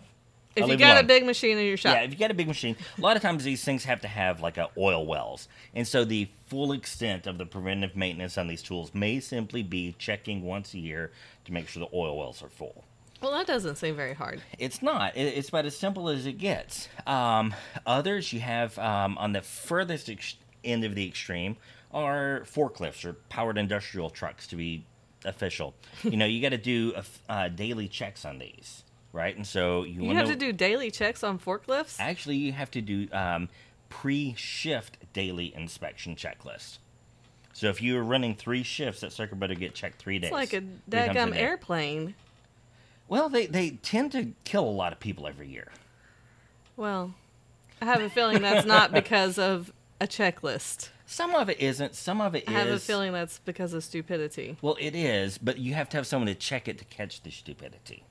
If 0.57 0.63
I'll 0.63 0.69
you 0.71 0.77
got 0.77 1.03
a 1.03 1.07
big 1.07 1.25
machine 1.25 1.57
in 1.57 1.65
your 1.65 1.77
shop, 1.77 1.95
Yeah, 1.95 2.01
if 2.01 2.11
you 2.11 2.17
got 2.17 2.31
a 2.31 2.33
big 2.33 2.47
machine, 2.47 2.75
a 2.97 3.01
lot 3.01 3.15
of 3.15 3.21
times 3.21 3.43
these 3.43 3.63
things 3.63 3.83
have 3.85 4.01
to 4.01 4.07
have 4.07 4.41
like 4.41 4.57
a 4.57 4.69
oil 4.77 5.05
wells, 5.05 5.47
and 5.73 5.87
so 5.87 6.03
the 6.03 6.29
full 6.47 6.71
extent 6.71 7.27
of 7.27 7.37
the 7.37 7.45
preventive 7.45 7.95
maintenance 7.95 8.37
on 8.37 8.47
these 8.47 8.61
tools 8.61 8.93
may 8.93 9.19
simply 9.19 9.63
be 9.63 9.95
checking 9.99 10.43
once 10.43 10.73
a 10.73 10.79
year 10.79 11.11
to 11.45 11.51
make 11.53 11.67
sure 11.67 11.79
the 11.81 11.95
oil 11.97 12.17
wells 12.17 12.41
are 12.43 12.49
full. 12.49 12.83
well, 13.21 13.31
that 13.31 13.47
doesn't 13.47 13.75
seem 13.77 13.95
very 13.95 14.13
hard. 14.13 14.41
It's 14.59 14.81
not. 14.81 15.15
It's 15.15 15.49
about 15.49 15.65
as 15.65 15.77
simple 15.77 16.07
as 16.09 16.25
it 16.25 16.33
gets. 16.37 16.87
Um, 17.05 17.53
others 17.85 18.31
you 18.33 18.39
have 18.41 18.77
um, 18.79 19.17
on 19.17 19.31
the 19.33 19.41
furthest 19.41 20.09
ex- 20.09 20.35
end 20.63 20.83
of 20.83 20.93
the 20.95 21.07
extreme 21.07 21.57
are 21.93 22.41
forklifts 22.45 23.05
or 23.05 23.13
powered 23.29 23.57
industrial 23.57 24.09
trucks 24.09 24.45
to 24.47 24.55
be 24.55 24.85
official. 25.25 25.73
you 26.03 26.15
know, 26.17 26.25
you 26.25 26.41
got 26.41 26.49
to 26.49 26.57
do 26.57 26.93
uh, 27.27 27.47
daily 27.47 27.87
checks 27.87 28.23
on 28.25 28.37
these, 28.39 28.83
right? 29.17 29.35
And 29.35 29.45
so 29.45 29.83
you, 29.83 30.03
You 30.03 30.15
have 30.15 30.27
to 30.27 30.35
do 30.35 30.53
daily 30.53 30.91
checks 30.91 31.23
on 31.23 31.39
forklifts. 31.39 31.95
Actually, 31.99 32.37
you 32.37 32.51
have 32.53 32.69
to 32.71 32.81
do 32.81 33.07
um, 33.11 33.49
pre-shift 33.89 34.97
daily 35.11 35.53
inspection 35.55 36.15
checklist. 36.15 36.77
So 37.51 37.67
if 37.69 37.81
you're 37.81 38.03
running 38.03 38.35
three 38.35 38.61
shifts, 38.61 39.01
that 39.01 39.11
sucker 39.11 39.35
better 39.35 39.55
get 39.55 39.73
checked 39.73 39.97
three 39.97 40.19
days. 40.19 40.27
It's 40.27 40.33
like 40.33 40.53
a 40.53 40.61
daggum 40.89 41.35
airplane. 41.35 42.13
Well, 43.07 43.27
they, 43.27 43.47
they 43.47 43.71
tend 43.71 44.11
to 44.11 44.33
kill 44.43 44.65
a 44.65 44.69
lot 44.69 44.93
of 44.93 44.99
people 44.99 45.25
every 45.25 45.47
year. 45.47 45.71
Well, 46.75 47.15
I 47.81 47.85
have 47.85 48.01
a 48.01 48.11
feeling 48.11 48.43
that's 48.43 48.67
not 48.67 48.91
because 48.93 49.39
of 49.39 49.73
a 49.99 50.05
checklist. 50.05 50.89
Some 51.07 51.33
of 51.33 51.49
it 51.49 51.59
isn't. 51.59 51.95
Some 51.95 52.21
of 52.21 52.35
it 52.35 52.43
I 52.47 52.51
is. 52.51 52.57
have 52.57 52.67
a 52.67 52.79
feeling 52.79 53.13
that's 53.13 53.39
because 53.39 53.73
of 53.73 53.83
stupidity. 53.83 54.57
Well, 54.61 54.77
it 54.79 54.93
is, 54.93 55.39
but 55.39 55.57
you 55.57 55.73
have 55.73 55.89
to 55.89 55.97
have 55.97 56.05
someone 56.05 56.27
to 56.27 56.35
check 56.35 56.67
it 56.67 56.77
to 56.77 56.85
catch 56.85 57.23
the 57.23 57.31
stupidity. 57.31 58.03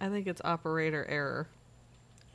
I 0.00 0.08
think 0.08 0.26
it's 0.26 0.40
operator 0.44 1.04
error. 1.08 1.48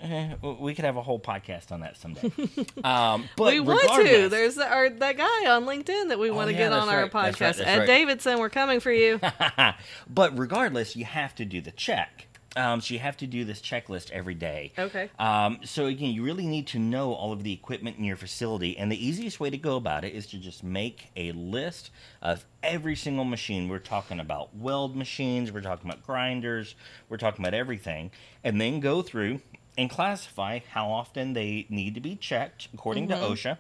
Eh, 0.02 0.36
we 0.42 0.74
could 0.74 0.86
have 0.86 0.96
a 0.96 1.02
whole 1.02 1.20
podcast 1.20 1.74
on 1.74 1.82
that 1.82 1.98
someday. 1.98 2.32
um, 2.84 3.28
but 3.36 3.54
we 3.54 3.60
want 3.60 4.06
to. 4.06 4.30
There's 4.30 4.56
the, 4.56 4.66
our, 4.66 4.90
that 4.90 5.18
guy 5.18 5.52
on 5.52 5.66
LinkedIn 5.66 6.10
that 6.10 6.18
we 6.18 6.32
want 6.32 6.48
to 6.48 6.54
yeah, 6.54 6.60
get 6.60 6.70
that's 6.70 6.84
on 6.84 6.90
our 6.90 7.02
right, 7.04 7.12
that's 7.12 7.38
podcast. 7.38 7.42
right, 7.42 7.56
that's 7.58 7.60
Ed 7.60 7.80
right. 7.80 7.88
Davidson, 7.88 8.40
we're 8.40 8.50
coming 8.50 8.80
for 8.80 8.94
you. 8.94 9.20
but 10.10 10.38
regardless, 10.40 10.96
you 10.96 11.04
have 11.04 11.36
to 11.36 11.46
do 11.46 11.60
the 11.60 11.72
check. 11.72 12.28
Um, 12.56 12.82
so 12.82 12.94
you 12.94 13.00
have 13.00 13.18
to 13.18 13.28
do 13.28 13.46
this 13.46 13.62
checklist 13.62 14.10
every 14.12 14.34
day. 14.34 14.74
Okay. 14.78 15.10
Um, 15.20 15.60
so 15.64 15.86
again, 15.86 16.12
you 16.12 16.24
really 16.24 16.48
need 16.48 16.68
to 16.68 16.80
know 16.80 17.14
all 17.14 17.32
of 17.32 17.44
the 17.44 17.54
equipment 17.54 17.98
in 17.98 18.04
your 18.04 18.18
facility, 18.18 18.78
and 18.78 18.92
the 18.92 19.06
easiest 19.06 19.40
way 19.40 19.50
to 19.50 19.58
go 19.58 19.76
about 19.76 20.04
it 20.04 20.14
is 20.14 20.26
to 20.28 20.38
just 20.38 20.64
make 20.64 21.12
a 21.16 21.32
list 21.34 21.92
of 22.22 22.46
every 22.64 22.96
single 22.96 23.26
machine. 23.26 23.70
We're 23.70 23.80
talking 23.80 24.20
about 24.20 24.56
weld 24.56 24.96
machines, 24.96 25.52
we're 25.52 25.62
talking 25.62 25.90
about 25.90 26.06
grinders, 26.06 26.76
we're 27.08 27.18
talking 27.18 27.46
about 27.46 27.54
everything, 27.54 28.12
and 28.44 28.60
then 28.60 28.80
go 28.80 29.02
through 29.04 29.42
and 29.78 29.90
classify 29.90 30.60
how 30.72 30.92
often 30.92 31.34
they 31.34 31.68
need 31.70 31.94
to 31.96 32.02
be 32.02 32.16
checked 32.16 32.68
according 32.74 33.08
to 33.10 33.16
OSHA. 33.16 33.58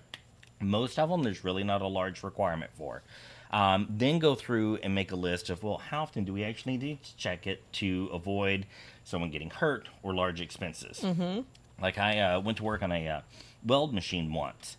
Most 0.59 0.99
of 0.99 1.09
them, 1.09 1.23
there's 1.23 1.45
really 1.45 1.63
not 1.63 1.81
a 1.81 1.87
large 1.87 2.23
requirement 2.23 2.71
for. 2.73 3.03
Um, 3.51 3.87
then 3.89 4.19
go 4.19 4.35
through 4.35 4.75
and 4.77 4.93
make 4.93 5.11
a 5.11 5.15
list 5.15 5.49
of, 5.49 5.63
well, 5.63 5.77
how 5.77 6.03
often 6.03 6.23
do 6.23 6.33
we 6.33 6.43
actually 6.43 6.77
need 6.77 7.03
to 7.03 7.17
check 7.17 7.47
it 7.47 7.61
to 7.73 8.09
avoid 8.13 8.67
someone 9.03 9.31
getting 9.31 9.49
hurt 9.49 9.89
or 10.03 10.13
large 10.13 10.39
expenses? 10.39 10.99
Mm-hmm. 10.99 11.41
Like 11.81 11.97
I 11.97 12.19
uh, 12.19 12.39
went 12.41 12.57
to 12.59 12.63
work 12.63 12.83
on 12.83 12.91
a 12.91 13.07
uh, 13.07 13.21
weld 13.65 13.93
machine 13.93 14.33
once, 14.33 14.77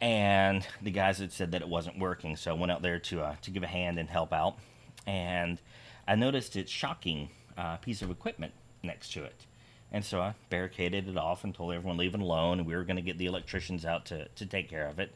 and 0.00 0.64
the 0.80 0.90
guys 0.90 1.18
had 1.18 1.32
said 1.32 1.52
that 1.52 1.62
it 1.62 1.68
wasn't 1.68 1.98
working, 1.98 2.36
so 2.36 2.52
I 2.52 2.54
went 2.54 2.70
out 2.70 2.82
there 2.82 2.98
to 2.98 3.22
uh, 3.22 3.34
to 3.42 3.50
give 3.50 3.62
a 3.62 3.66
hand 3.66 3.98
and 3.98 4.08
help 4.08 4.32
out, 4.32 4.58
and 5.06 5.60
I 6.06 6.14
noticed 6.14 6.54
its 6.54 6.70
shocking 6.70 7.30
uh, 7.56 7.78
piece 7.78 8.02
of 8.02 8.10
equipment 8.10 8.52
next 8.82 9.12
to 9.14 9.24
it. 9.24 9.46
And 9.90 10.04
so 10.04 10.20
I 10.20 10.34
barricaded 10.50 11.08
it 11.08 11.16
off 11.16 11.44
and 11.44 11.54
told 11.54 11.72
everyone 11.72 11.96
leave 11.96 12.14
it 12.14 12.20
alone, 12.20 12.58
and 12.58 12.66
we 12.66 12.74
were 12.74 12.84
going 12.84 12.96
to 12.96 13.02
get 13.02 13.16
the 13.16 13.26
electricians 13.26 13.84
out 13.84 14.06
to, 14.06 14.28
to 14.28 14.44
take 14.44 14.68
care 14.68 14.86
of 14.86 14.98
it. 14.98 15.14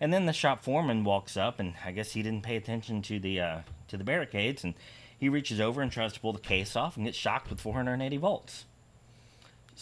And 0.00 0.12
then 0.12 0.26
the 0.26 0.32
shop 0.32 0.64
foreman 0.64 1.04
walks 1.04 1.36
up, 1.36 1.60
and 1.60 1.74
I 1.84 1.90
guess 1.92 2.12
he 2.12 2.22
didn't 2.22 2.42
pay 2.42 2.56
attention 2.56 3.02
to 3.02 3.18
the 3.18 3.40
uh, 3.40 3.58
to 3.88 3.96
the 3.96 4.04
barricades, 4.04 4.64
and 4.64 4.74
He 5.18 5.28
reaches 5.28 5.60
over 5.60 5.82
and 5.82 5.92
tries 5.92 6.14
to 6.14 6.20
pull 6.20 6.32
the 6.32 6.38
case 6.40 6.74
off 6.76 6.96
and 6.96 7.04
gets 7.04 7.18
shocked 7.18 7.50
with 7.50 7.60
480 7.60 8.16
volts. 8.16 8.64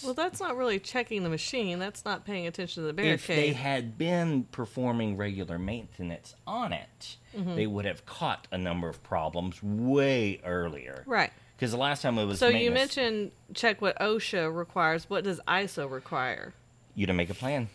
Well, 0.05 0.15
that's 0.15 0.39
not 0.41 0.57
really 0.57 0.79
checking 0.79 1.25
the 1.25 1.29
machine. 1.29 1.79
That's 1.81 2.05
not 2.05 2.25
paying 2.25 2.47
attention 2.47 2.83
to 2.83 2.87
the 2.87 2.93
barricade. 2.93 3.15
If 3.15 3.27
they 3.27 3.53
had 3.53 3.99
been 3.99 4.45
performing 4.45 5.17
regular 5.17 5.59
maintenance 5.59 6.35
on 6.47 6.73
it, 6.73 7.17
Mm-hmm. 7.37 7.57
they 7.57 7.67
would 7.67 7.85
have 7.85 8.05
caught 8.07 8.49
a 8.51 8.57
number 8.59 8.89
of 8.89 9.03
problems 9.05 9.63
way 9.63 10.41
earlier. 10.45 11.05
right. 11.07 11.31
Because 11.57 11.73
the 11.73 11.77
last 11.77 12.03
time 12.03 12.17
it 12.19 12.25
was 12.25 12.39
So 12.39 12.49
you 12.49 12.71
mentioned 12.71 13.33
check 13.55 13.81
what 13.83 13.99
OSHA 14.01 14.53
requires. 14.57 15.11
What 15.11 15.25
does 15.25 15.39
ISO 15.47 15.89
require? 15.91 16.55
you 16.95 17.07
to 17.07 17.13
make 17.13 17.29
a 17.31 17.35
plan. 17.35 17.69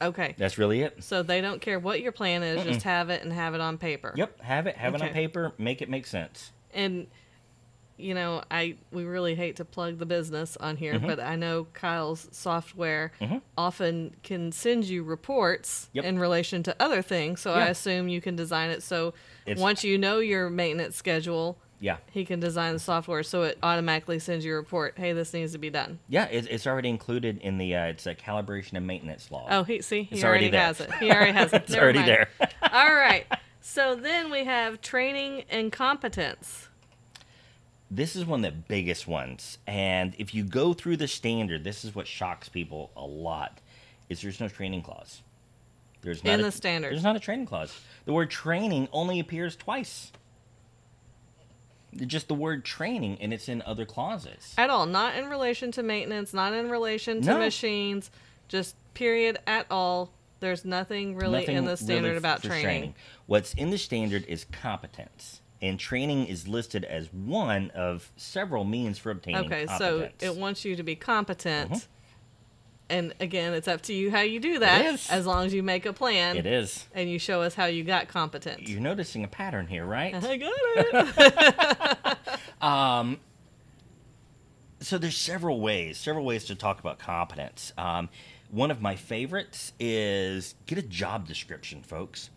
Okay. 0.00 0.34
That's 0.38 0.58
really 0.58 0.82
it. 0.82 1.02
So 1.02 1.22
they 1.22 1.40
don't 1.40 1.60
care 1.60 1.78
what 1.78 2.00
your 2.00 2.12
plan 2.12 2.42
is, 2.42 2.62
just 2.64 2.82
have 2.84 3.10
it 3.10 3.22
and 3.24 3.32
have 3.32 3.54
it 3.54 3.60
on 3.60 3.78
paper. 3.78 4.12
Yep, 4.16 4.40
have 4.42 4.66
it, 4.66 4.76
have 4.76 4.94
it 4.94 5.02
on 5.02 5.08
paper, 5.10 5.52
make 5.58 5.82
it 5.82 5.88
make 5.90 6.06
sense. 6.06 6.52
And 6.72 7.06
you 8.00 8.14
know, 8.14 8.44
I 8.48 8.76
we 8.92 9.02
really 9.04 9.34
hate 9.34 9.56
to 9.56 9.64
plug 9.64 9.98
the 9.98 10.06
business 10.06 10.56
on 10.58 10.76
here, 10.76 10.94
Mm-hmm. 10.94 11.06
but 11.08 11.18
I 11.18 11.34
know 11.34 11.66
Kyle's 11.72 12.28
software 12.30 13.10
often 13.56 14.14
can 14.22 14.52
send 14.52 14.84
you 14.84 15.02
reports 15.02 15.90
Yep. 15.94 16.04
in 16.04 16.18
relation 16.20 16.62
to 16.62 16.76
other 16.78 17.02
things. 17.02 17.40
So 17.40 17.52
I 17.52 17.66
assume 17.66 18.06
you 18.08 18.20
can 18.20 18.36
design 18.36 18.70
it 18.70 18.84
so 18.84 19.14
It's- 19.46 19.60
once 19.60 19.82
you 19.82 19.98
know 19.98 20.18
your 20.20 20.48
maintenance 20.48 20.94
schedule, 20.96 21.58
Yeah, 21.80 21.98
he 22.10 22.24
can 22.24 22.40
design 22.40 22.72
the 22.72 22.78
software 22.80 23.22
so 23.22 23.42
it 23.44 23.56
automatically 23.62 24.18
sends 24.18 24.44
you 24.44 24.52
a 24.54 24.56
report. 24.56 24.94
Hey, 24.96 25.12
this 25.12 25.32
needs 25.32 25.52
to 25.52 25.58
be 25.58 25.70
done. 25.70 26.00
yeah, 26.08 26.24
it, 26.24 26.48
it's 26.50 26.66
already 26.66 26.88
included 26.88 27.38
in 27.40 27.56
the 27.58 27.74
uh, 27.76 27.84
it's 27.84 28.06
a 28.06 28.14
calibration 28.16 28.72
and 28.74 28.86
maintenance 28.86 29.30
law. 29.30 29.46
Oh, 29.48 29.62
he 29.62 29.80
see, 29.82 30.02
he 30.02 30.16
It's 30.16 30.24
already 30.24 30.46
already, 30.46 30.56
has 30.56 30.80
it. 30.80 30.92
He 30.94 31.10
already 31.12 31.32
has 31.32 31.52
it. 31.52 31.62
it's 31.62 31.70
Never 31.70 31.84
already 31.84 31.98
mind. 32.00 32.08
there. 32.10 32.28
All 32.72 32.94
right. 32.94 33.26
So 33.60 33.94
then 33.94 34.30
we 34.30 34.44
have 34.44 34.80
training 34.80 35.44
and 35.50 35.70
competence. 35.70 36.66
this 37.90 38.16
is 38.16 38.24
one 38.26 38.44
of 38.44 38.52
the 38.52 38.58
biggest 38.68 39.06
ones, 39.06 39.58
and 39.66 40.14
if 40.18 40.34
you 40.34 40.42
go 40.44 40.72
through 40.74 40.96
the 40.96 41.08
standard, 41.08 41.62
this 41.64 41.84
is 41.84 41.94
what 41.94 42.06
shocks 42.08 42.48
people 42.48 42.90
a 42.96 43.04
lot: 43.06 43.60
is 44.08 44.20
there's 44.20 44.40
no 44.40 44.48
training 44.48 44.82
clause. 44.82 45.22
There's 46.02 46.24
not 46.24 46.34
In 46.34 46.40
a- 46.40 46.42
the 46.44 46.52
standard. 46.52 46.92
There's 46.92 47.04
not 47.04 47.14
a 47.16 47.20
training 47.20 47.46
clause. 47.46 47.72
The 48.04 48.12
word 48.12 48.30
training 48.30 48.88
only 48.92 49.20
appears 49.20 49.54
twice. 49.54 50.10
Just 51.96 52.28
the 52.28 52.34
word 52.34 52.64
training, 52.64 53.18
and 53.20 53.32
it's 53.32 53.48
in 53.48 53.62
other 53.62 53.84
clauses. 53.84 54.54
At 54.58 54.70
all, 54.70 54.86
not 54.86 55.16
in 55.16 55.28
relation 55.28 55.72
to 55.72 55.82
maintenance, 55.82 56.34
not 56.34 56.52
in 56.52 56.70
relation 56.70 57.22
to 57.22 57.28
No. 57.30 57.38
machines, 57.38 58.10
just 58.48 58.76
period 58.94 59.38
at 59.46 59.66
all. 59.70 60.10
There's 60.40 60.64
nothing 60.64 61.16
really 61.16 61.40
Nothing 61.40 61.56
in 61.56 61.64
the 61.64 61.76
standard 61.76 62.08
really 62.08 62.18
about 62.18 62.42
for 62.42 62.48
training. 62.48 62.94
What's 63.26 63.54
in 63.54 63.70
the 63.70 63.78
standard 63.78 64.24
is 64.28 64.44
competence, 64.52 65.40
and 65.60 65.80
training 65.80 66.26
is 66.26 66.46
listed 66.46 66.84
as 66.84 67.12
one 67.12 67.70
of 67.70 68.12
several 68.16 68.64
means 68.64 68.98
for 68.98 69.10
obtaining 69.10 69.46
Okay, 69.46 69.66
so 69.78 70.08
it 70.20 70.36
wants 70.36 70.64
you 70.64 70.76
to 70.76 70.82
be 70.82 70.94
competent. 70.94 71.72
Mhm. 71.72 71.86
And 72.90 73.12
again, 73.20 73.52
it's 73.52 73.68
up 73.68 73.82
to 73.82 73.92
you 73.92 74.10
how 74.10 74.20
you 74.20 74.40
do 74.40 74.60
that 74.60 75.10
as 75.10 75.26
long 75.26 75.44
as 75.44 75.52
you 75.52 75.62
make 75.62 75.84
a 75.84 75.92
plan 75.92 76.36
it 76.36 76.46
is. 76.46 76.86
and 76.94 77.10
you 77.10 77.18
show 77.18 77.42
us 77.42 77.54
how 77.54 77.66
you 77.66 77.84
got 77.84 78.08
competent. 78.08 78.66
You're 78.66 78.80
noticing 78.80 79.24
a 79.24 79.28
pattern 79.28 79.66
here, 79.66 79.84
right? 79.84 80.14
I 80.14 80.36
got 80.36 80.52
it. 82.62 83.18
so 84.80 84.98
there's 84.98 85.16
several 85.16 85.60
ways, 85.60 85.98
several 85.98 86.24
ways 86.24 86.44
to 86.44 86.54
talk 86.54 86.80
about 86.80 86.98
competence. 86.98 87.72
Um, 87.76 88.08
one 88.50 88.70
of 88.70 88.80
my 88.80 88.96
favorites 88.96 89.72
is 89.78 90.54
get 90.66 90.78
a 90.78 90.82
job 90.82 91.26
description, 91.26 91.82
folks. 91.82 92.30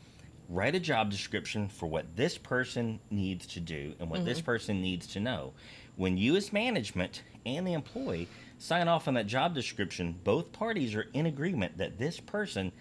Write 0.50 0.76
a 0.76 0.80
job 0.80 1.10
description 1.10 1.70
for 1.70 1.88
what 1.88 2.18
this 2.18 2.38
person 2.38 3.00
needs 3.10 3.46
to 3.48 3.62
do 3.62 3.94
and 4.00 4.10
what 4.10 4.26
this 4.26 4.42
person 4.42 4.82
needs 4.82 5.08
to 5.08 5.22
know. 5.22 5.54
When 5.96 6.18
you, 6.18 6.36
as 6.36 6.52
management 6.52 7.22
and 7.46 7.66
the 7.66 7.72
employee, 7.74 8.28
sign 8.62 8.88
off 8.88 9.08
on 9.08 9.16
that 9.16 9.26
job 9.26 9.56
description, 9.56 10.20
both 10.24 10.52
parties 10.54 10.94
are 10.96 11.08
in 11.14 11.26
agreement 11.26 11.80
that 11.80 11.98
this 11.98 12.20
person 12.20 12.72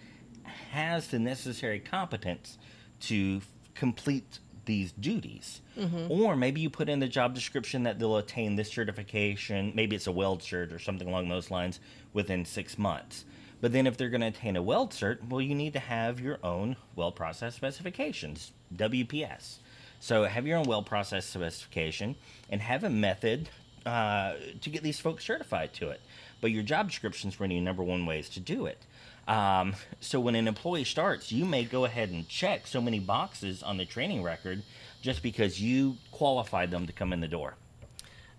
has 0.71 1.07
the 1.07 1.17
necessary 1.17 1.79
competence 1.79 2.57
to 2.99 3.41
complete 3.73 4.39
these 4.65 4.91
duties. 4.91 5.61
Mm-hmm. 5.77 6.11
Or 6.11 6.35
maybe 6.35 6.61
you 6.61 6.69
put 6.69 6.87
in 6.87 6.99
the 6.99 7.07
job 7.07 7.33
description 7.33 7.83
that 7.83 7.97
they'll 7.97 8.17
attain 8.17 8.55
this 8.55 8.71
certification, 8.71 9.71
maybe 9.73 9.95
it's 9.95 10.05
a 10.05 10.11
weld 10.11 10.41
cert 10.41 10.71
or 10.71 10.77
something 10.77 11.07
along 11.07 11.29
those 11.29 11.49
lines 11.49 11.79
within 12.13 12.45
six 12.45 12.77
months. 12.77 13.25
But 13.59 13.71
then 13.71 13.87
if 13.87 13.97
they're 13.97 14.09
going 14.09 14.21
to 14.21 14.27
attain 14.27 14.55
a 14.55 14.61
weld 14.61 14.91
cert, 14.91 15.27
well, 15.27 15.41
you 15.41 15.55
need 15.55 15.73
to 15.73 15.79
have 15.79 16.19
your 16.19 16.37
own 16.43 16.75
weld 16.95 17.15
process 17.15 17.55
specifications, 17.55 18.51
WPS. 18.75 19.57
So 19.99 20.25
have 20.25 20.45
your 20.45 20.57
own 20.57 20.65
weld 20.65 20.85
process 20.85 21.25
specification 21.25 22.15
and 22.49 22.61
have 22.61 22.83
a 22.83 22.89
method 22.89 23.49
uh, 23.85 24.33
to 24.61 24.69
get 24.69 24.83
these 24.83 24.99
folks 24.99 25.25
certified 25.25 25.73
to 25.73 25.89
it. 25.89 26.01
But 26.39 26.51
your 26.51 26.63
job 26.63 26.87
description 26.87 27.29
is 27.29 27.39
one 27.39 27.51
of 27.51 27.55
your 27.55 27.63
number 27.63 27.83
one 27.83 28.05
ways 28.05 28.29
to 28.29 28.39
do 28.39 28.65
it. 28.65 28.79
Um, 29.27 29.75
so 29.99 30.19
when 30.19 30.35
an 30.35 30.47
employee 30.47 30.83
starts, 30.83 31.31
you 31.31 31.45
may 31.45 31.63
go 31.63 31.85
ahead 31.85 32.09
and 32.09 32.27
check 32.27 32.67
so 32.67 32.81
many 32.81 32.99
boxes 32.99 33.61
on 33.63 33.77
the 33.77 33.85
training 33.85 34.23
record 34.23 34.63
just 35.01 35.21
because 35.23 35.61
you 35.61 35.97
qualified 36.11 36.71
them 36.71 36.87
to 36.87 36.93
come 36.93 37.13
in 37.13 37.21
the 37.21 37.27
door. 37.27 37.55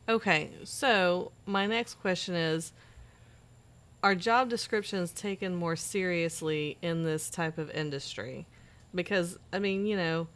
Okay, 0.08 0.50
so 0.64 1.30
my 1.46 1.66
next 1.66 1.94
question 2.00 2.34
is 2.34 2.72
Are 4.02 4.16
job 4.16 4.48
descriptions 4.48 5.12
taken 5.12 5.54
more 5.54 5.76
seriously 5.76 6.76
in 6.82 7.04
this 7.04 7.30
type 7.30 7.58
of 7.58 7.70
industry? 7.70 8.46
Because, 8.94 9.38
I 9.52 9.60
mean, 9.60 9.86
you 9.86 9.96
know, 9.96 10.26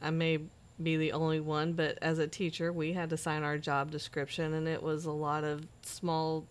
I 0.00 0.10
may 0.10 0.40
be 0.82 0.96
the 0.96 1.12
only 1.12 1.40
one, 1.40 1.72
but 1.72 1.98
as 2.02 2.18
a 2.18 2.26
teacher, 2.28 2.72
we 2.72 2.92
had 2.92 3.10
to 3.10 3.16
sign 3.16 3.42
our 3.42 3.58
job 3.58 3.90
description, 3.90 4.52
and 4.52 4.68
it 4.68 4.82
was 4.82 5.04
a 5.06 5.12
lot 5.12 5.42
of 5.44 5.66
small 5.82 6.44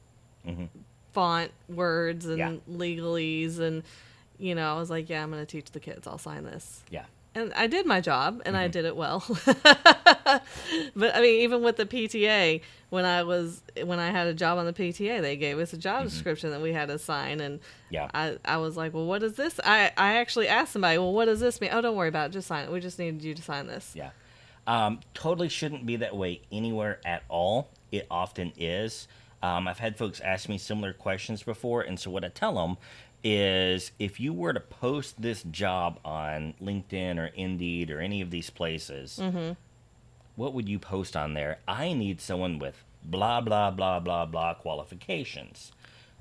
Mhm. 0.46 0.70
font 1.14 1.52
words 1.70 2.26
and 2.26 2.38
Yeah. 2.38 2.56
legalese. 2.70 3.60
And, 3.60 3.84
you 4.38 4.56
know, 4.56 4.76
I 4.76 4.80
was 4.80 4.90
like, 4.90 5.10
yeah, 5.10 5.24
I'm 5.24 5.32
going 5.32 5.42
to 5.46 5.50
teach 5.50 5.72
the 5.72 5.80
kids. 5.80 6.08
I'll 6.08 6.18
sign 6.18 6.44
this 6.44 6.84
Yeah. 6.90 7.06
And 7.36 7.54
I 7.54 7.68
did 7.68 7.86
my 7.86 8.02
job 8.02 8.42
and 8.46 8.56
Mm-hmm. 8.56 8.64
I 8.64 8.68
did 8.70 8.86
it 8.86 8.96
well. 8.96 9.24
but 10.96 11.16
I 11.16 11.22
mean, 11.22 11.42
even 11.42 11.62
with 11.62 11.78
the 11.78 11.86
PTA, 11.86 12.62
when 12.90 13.06
I 13.06 13.24
was 13.24 13.62
when 13.84 14.00
I 14.00 14.10
had 14.12 14.28
a 14.28 14.34
job 14.34 14.58
on 14.58 14.66
the 14.66 14.74
PTA, 14.74 15.22
they 15.22 15.36
gave 15.36 15.60
us 15.60 15.74
a 15.74 15.78
job 15.78 16.04
description 16.06 16.52
that 16.52 16.62
we 16.62 16.74
had 16.74 16.88
to 16.90 16.98
sign, 17.00 17.40
and 17.42 17.60
Mm-hmm. 17.60 17.94
Yeah. 17.94 18.10
I 18.14 18.38
I 18.44 18.58
was 18.58 18.76
like, 18.76 18.94
well, 18.94 19.06
what 19.06 19.22
is 19.24 19.34
this? 19.34 19.60
I 19.64 19.92
I 19.98 20.16
actually 20.18 20.48
asked 20.48 20.74
somebody, 20.74 20.98
well, 20.98 21.14
what 21.14 21.26
does 21.26 21.40
this 21.40 21.62
mean? 21.62 21.70
Oh, 21.74 21.82
don't 21.82 21.96
worry 21.96 22.10
about 22.10 22.30
it, 22.32 22.34
just 22.34 22.48
sign 22.48 22.66
it. 22.66 22.72
We 22.72 22.80
just 22.80 22.98
needed 23.00 23.24
you 23.24 23.34
to 23.36 23.42
sign 23.42 23.68
this. 23.68 23.92
Yeah. 23.96 24.10
Um, 24.68 25.00
totally 25.14 25.50
shouldn't 25.50 25.86
be 25.86 25.98
that 25.98 26.16
way 26.16 26.42
anywhere 26.52 27.00
at 27.06 27.24
all. 27.30 27.70
It 27.92 28.08
often 28.10 28.52
is. 28.58 29.08
Um, 29.44 29.68
I've 29.68 29.78
had 29.78 29.96
folks 29.96 30.20
ask 30.22 30.50
me 30.50 30.58
similar 30.58 30.92
questions 30.92 31.44
before, 31.44 31.82
and 31.82 32.00
so 32.00 32.10
what 32.10 32.26
I 32.26 32.30
tell 32.30 32.56
them 32.56 32.78
is 33.28 33.92
if 33.98 34.20
you 34.20 34.32
were 34.34 34.54
to 34.54 34.60
post 34.60 35.20
this 35.22 35.42
job 35.44 36.00
on 36.06 36.54
LinkedIn 36.62 37.18
or 37.18 37.26
Indeed 37.26 37.90
or 37.90 38.00
any 38.00 38.22
of 38.22 38.30
these 38.30 38.52
places, 38.52 39.20
what 40.36 40.54
would 40.54 40.70
you 40.70 40.78
post 40.78 41.18
on 41.18 41.34
there? 41.34 41.58
I 41.68 41.94
need 41.94 42.22
someone 42.22 42.60
with 42.60 42.76
blah, 43.04 43.42
blah, 43.42 43.72
blah, 43.72 44.00
blah, 44.00 44.26
blah 44.26 44.54
qualifications. 44.54 45.72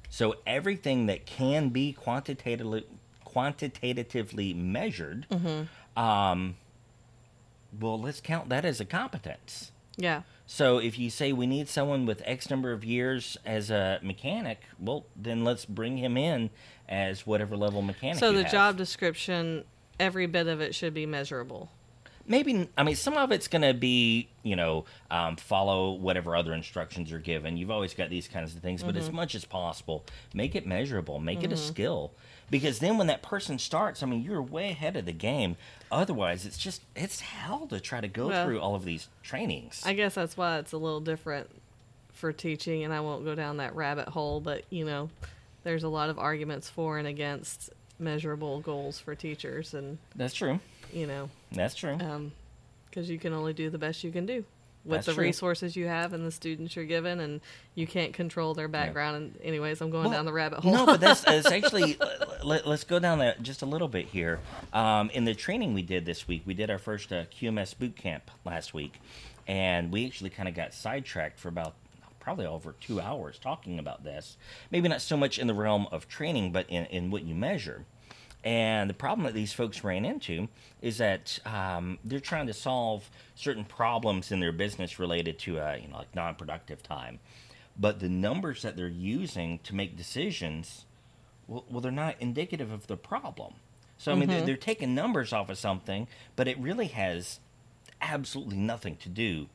So 0.08 0.36
everything 0.46 1.06
that 1.06 1.26
can 1.26 1.68
be 1.68 1.92
quantitatively 1.92 2.86
quantitatively 3.24 4.54
measured, 4.54 5.26
um, 5.96 6.54
well, 7.80 8.00
let's 8.00 8.20
count 8.20 8.48
that 8.48 8.64
as 8.64 8.80
a 8.80 8.84
competence. 8.84 9.72
Yeah. 9.96 10.22
So 10.46 10.78
if 10.78 10.98
you 10.98 11.08
say 11.08 11.32
we 11.32 11.46
need 11.46 11.68
someone 11.68 12.04
with 12.04 12.20
X 12.24 12.50
number 12.50 12.72
of 12.72 12.84
years 12.84 13.36
as 13.46 13.70
a 13.70 13.98
mechanic, 14.02 14.60
well, 14.78 15.06
then 15.16 15.42
let's 15.44 15.64
bring 15.64 15.96
him 15.96 16.16
in 16.16 16.50
as 16.88 17.26
whatever 17.26 17.56
level 17.56 17.80
mechanic. 17.80 18.18
So 18.18 18.32
the 18.32 18.42
have. 18.42 18.52
job 18.52 18.76
description, 18.76 19.64
every 19.98 20.26
bit 20.26 20.46
of 20.46 20.60
it 20.60 20.74
should 20.74 20.92
be 20.92 21.06
measurable. 21.06 21.70
maybe 22.26 22.68
I 22.76 22.82
mean 22.82 22.96
some 22.96 23.14
of 23.16 23.32
it's 23.32 23.48
going 23.48 23.62
to 23.62 23.74
be 23.74 24.28
you 24.42 24.56
know 24.56 24.84
um, 25.10 25.36
follow 25.36 25.92
whatever 25.92 26.36
other 26.36 26.52
instructions 26.52 27.12
are 27.12 27.18
given. 27.18 27.56
You've 27.56 27.70
always 27.70 27.94
got 27.94 28.10
these 28.10 28.28
kinds 28.28 28.54
of 28.54 28.60
things, 28.60 28.82
but 28.82 28.96
as 28.96 29.10
much 29.10 29.34
as 29.34 29.44
possible, 29.44 30.04
make 30.34 30.54
it 30.54 30.66
measurable, 30.66 31.18
make 31.20 31.42
it 31.42 31.52
a 31.52 31.56
skill, 31.56 32.12
because 32.50 32.78
then 32.78 32.98
when 32.98 33.06
that 33.08 33.22
person 33.22 33.58
starts, 33.58 34.02
I 34.02 34.06
mean 34.06 34.22
you're 34.22 34.42
way 34.42 34.70
ahead 34.70 34.96
of 34.96 35.06
the 35.06 35.12
game. 35.12 35.56
Otherwise, 35.90 36.44
it's 36.46 36.58
just 36.58 36.82
it's 36.96 37.20
hell 37.20 37.66
to 37.68 37.80
try 37.80 38.00
to 38.00 38.08
go 38.08 38.28
Well, 38.28 38.46
through 38.46 38.60
all 38.60 38.74
of 38.74 38.84
these 38.84 39.08
trainings. 39.22 39.82
I 39.84 39.92
guess 39.94 40.14
that's 40.14 40.36
why 40.36 40.58
it's 40.58 40.72
a 40.72 40.78
little 40.78 41.00
different 41.00 41.48
for 42.12 42.32
teaching, 42.32 42.84
and 42.84 42.92
I 42.92 43.00
won't 43.00 43.24
go 43.24 43.34
down 43.34 43.58
that 43.58 43.74
rabbit 43.74 44.08
hole, 44.08 44.40
but 44.40 44.64
you 44.70 44.84
know, 44.84 45.10
there's 45.62 45.84
a 45.84 45.88
lot 45.88 46.10
of 46.10 46.18
arguments 46.18 46.68
for 46.70 46.98
and 46.98 47.06
against 47.08 47.70
measurable 47.98 48.60
goals 48.60 48.98
for 48.98 49.14
teachers, 49.14 49.74
and 49.74 49.98
That's 50.16 50.34
true. 50.34 50.60
you 50.92 51.06
know, 51.06 51.28
That's 51.52 51.74
true. 51.74 51.94
Um, 52.00 52.32
because 52.90 53.10
you 53.10 53.18
can 53.18 53.32
only 53.32 53.52
do 53.52 53.70
the 53.70 53.78
best 53.78 54.04
you 54.04 54.12
can 54.12 54.24
do 54.26 54.44
with 54.84 54.98
That's 54.98 55.06
the 55.06 55.14
true. 55.14 55.24
resources 55.24 55.76
you 55.76 55.86
have 55.86 56.12
and 56.12 56.26
the 56.26 56.30
students 56.30 56.76
you're 56.76 56.84
given, 56.84 57.20
and 57.20 57.40
you 57.74 57.86
can't 57.86 58.12
control 58.12 58.52
their 58.54 58.68
background. 58.68 59.16
And 59.16 59.38
anyways, 59.42 59.80
I'm 59.80 59.90
going 59.90 60.04
Well, 60.04 60.12
down 60.12 60.26
the 60.26 60.32
rabbit 60.32 60.60
hole. 60.60 60.72
No, 60.72 60.86
but 60.86 61.00
that's, 61.00 61.20
that's 61.24 61.50
actually. 61.50 61.96
Let, 62.42 62.66
us 62.66 62.84
go 62.84 62.98
down 62.98 63.18
that 63.20 63.42
just 63.42 63.62
a 63.62 63.66
little 63.66 63.88
bit 63.88 64.06
here. 64.06 64.40
Um, 64.72 65.10
in 65.10 65.24
the 65.24 65.34
training 65.34 65.72
we 65.74 65.82
did 65.82 66.04
this 66.04 66.28
week, 66.28 66.42
we 66.44 66.52
did 66.54 66.70
our 66.70 66.78
first 66.78 67.12
uh, 67.12 67.24
QMS 67.24 67.78
boot 67.78 67.96
camp 67.96 68.30
last 68.44 68.74
week, 68.74 69.00
And 69.46 69.90
we 69.90 70.06
actually 70.06 70.30
kind 70.30 70.48
of 70.48 70.54
got 70.54 70.74
sidetracked 70.74 71.38
for 71.38 71.48
about 71.48 71.74
probably 72.20 72.46
over 72.46 72.74
two 72.80 73.00
hours 73.00 73.38
talking 73.38 73.78
about 73.78 74.02
this. 74.04 74.36
Maybe 74.70 74.88
not 74.88 75.02
so 75.02 75.16
much 75.16 75.38
in 75.38 75.46
the 75.46 75.54
realm 75.54 75.86
of 75.92 76.08
training, 76.08 76.52
but 76.52 76.66
in, 76.68 76.86
in 76.86 77.10
what 77.10 77.22
you 77.24 77.34
measure. 77.34 77.84
And 78.44 78.88
the 78.90 78.94
problem 78.94 79.24
that 79.24 79.32
these 79.34 79.52
folks 79.54 79.82
ran 79.82 80.04
into 80.04 80.48
is 80.82 80.98
that 80.98 81.38
um, 81.46 81.98
they're 82.04 82.20
trying 82.20 82.46
to 82.48 82.52
solve 82.52 83.08
certain 83.34 83.64
problems 83.64 84.30
in 84.30 84.38
their 84.40 84.52
business 84.52 84.98
related 84.98 85.38
to, 85.40 85.58
uh, 85.58 85.78
you 85.80 85.88
know, 85.88 85.96
like 85.96 86.14
non-productive 86.14 86.82
time. 86.82 87.20
But 87.78 88.00
the 88.00 88.08
numbers 88.10 88.60
that 88.62 88.76
they're 88.76 88.86
using 88.86 89.58
to 89.60 89.74
make 89.74 89.96
decisions, 89.96 90.84
well, 91.48 91.64
well 91.70 91.80
they're 91.80 91.90
not 91.90 92.16
indicative 92.20 92.70
of 92.70 92.86
the 92.86 92.98
problem. 92.98 93.54
So 93.96 94.12
I 94.12 94.14
mean, 94.16 94.28
they're, 94.28 94.38
they're 94.46 94.56
taking 94.56 94.94
numbers 94.94 95.32
off 95.32 95.48
of 95.48 95.56
something, 95.56 96.06
but 96.36 96.46
it 96.46 96.58
really 96.58 96.88
has 96.88 97.40
absolutely 98.02 98.56
nothing 98.58 98.96
to 98.96 99.08
do 99.08 99.46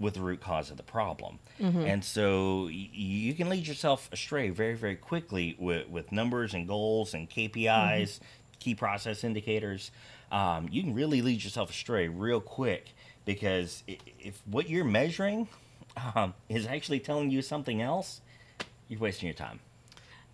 with 0.00 0.14
the 0.14 0.20
root 0.20 0.40
cause 0.40 0.70
of 0.70 0.76
the 0.76 0.82
problem. 0.84 1.40
And 1.88 2.04
so 2.04 2.64
y- 2.66 2.88
you 2.92 3.34
can 3.34 3.48
lead 3.48 3.66
yourself 3.66 4.08
astray 4.12 4.48
very, 4.50 4.74
very 4.76 4.94
quickly 4.94 5.56
with, 5.58 5.88
with 5.88 6.12
numbers 6.12 6.54
and 6.54 6.68
goals 6.68 7.14
and 7.14 7.28
KPIs, 7.28 8.20
key 8.58 8.74
process 8.74 9.24
indicators. 9.24 9.90
Um, 10.32 10.68
you 10.70 10.82
can 10.82 10.94
really 10.94 11.22
lead 11.22 11.42
yourself 11.42 11.70
astray 11.70 12.08
real 12.08 12.40
quick 12.40 12.92
because 13.24 13.82
if 13.86 14.40
what 14.46 14.68
you're 14.68 14.84
measuring 14.84 15.48
um, 16.14 16.34
is 16.48 16.66
actually 16.66 17.00
telling 17.00 17.30
you 17.30 17.42
something 17.42 17.80
else, 17.82 18.20
you're 18.88 19.00
wasting 19.00 19.26
your 19.26 19.34
time. 19.34 19.60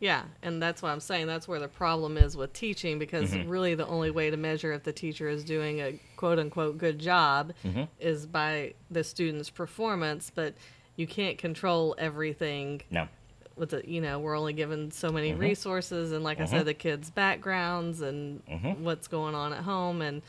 Yeah, 0.00 0.22
and 0.42 0.60
that's 0.60 0.82
what 0.82 0.90
I'm 0.90 1.00
saying. 1.00 1.28
That's 1.28 1.46
where 1.48 1.60
the 1.60 1.68
problem 1.68 2.16
is 2.18 2.36
with 2.36 2.52
teaching 2.52 2.98
because 2.98 3.30
Mm-hmm. 3.30 3.48
really 3.48 3.74
the 3.74 3.86
only 3.86 4.10
way 4.10 4.28
to 4.30 4.36
measure 4.36 4.72
if 4.72 4.82
the 4.82 4.92
teacher 4.92 5.28
is 5.28 5.44
doing 5.44 5.80
a 5.80 5.98
quote 6.16 6.38
unquote 6.38 6.76
good 6.78 6.98
job 6.98 7.52
Mm-hmm. 7.64 7.84
is 8.00 8.26
by 8.26 8.74
the 8.90 9.04
student's 9.04 9.50
performance, 9.50 10.30
but 10.34 10.54
you 10.96 11.06
can't 11.06 11.38
control 11.38 11.94
everything 11.98 12.82
No. 12.90 13.08
With 13.56 13.70
the 13.70 13.88
you 13.88 14.00
know, 14.00 14.18
we're 14.18 14.36
only 14.36 14.52
given 14.52 14.90
so 14.90 15.10
many 15.10 15.30
Mm-hmm. 15.30 15.40
resources 15.40 16.12
and 16.12 16.24
like 16.24 16.40
I 16.40 16.44
said 16.46 16.64
the 16.66 16.74
kids' 16.74 17.10
backgrounds 17.10 18.00
and 18.00 18.44
Mm-hmm. 18.46 18.84
what's 18.84 19.08
going 19.08 19.34
on 19.34 19.52
at 19.52 19.62
home 19.62 20.02
and 20.02 20.22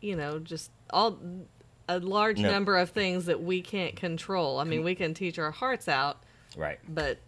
you 0.00 0.16
know, 0.16 0.38
just 0.38 0.70
all 0.90 1.18
a 1.88 1.98
large 1.98 2.38
No. 2.40 2.50
number 2.50 2.76
of 2.78 2.90
things 2.90 3.26
that 3.26 3.42
we 3.42 3.60
can't 3.60 3.94
control. 3.96 4.58
I 4.58 4.64
mean, 4.64 4.84
we 4.84 4.94
can 4.94 5.12
teach 5.14 5.38
our 5.38 5.50
hearts 5.50 5.88
out, 5.88 6.22
Right. 6.56 6.78
but 6.88 7.18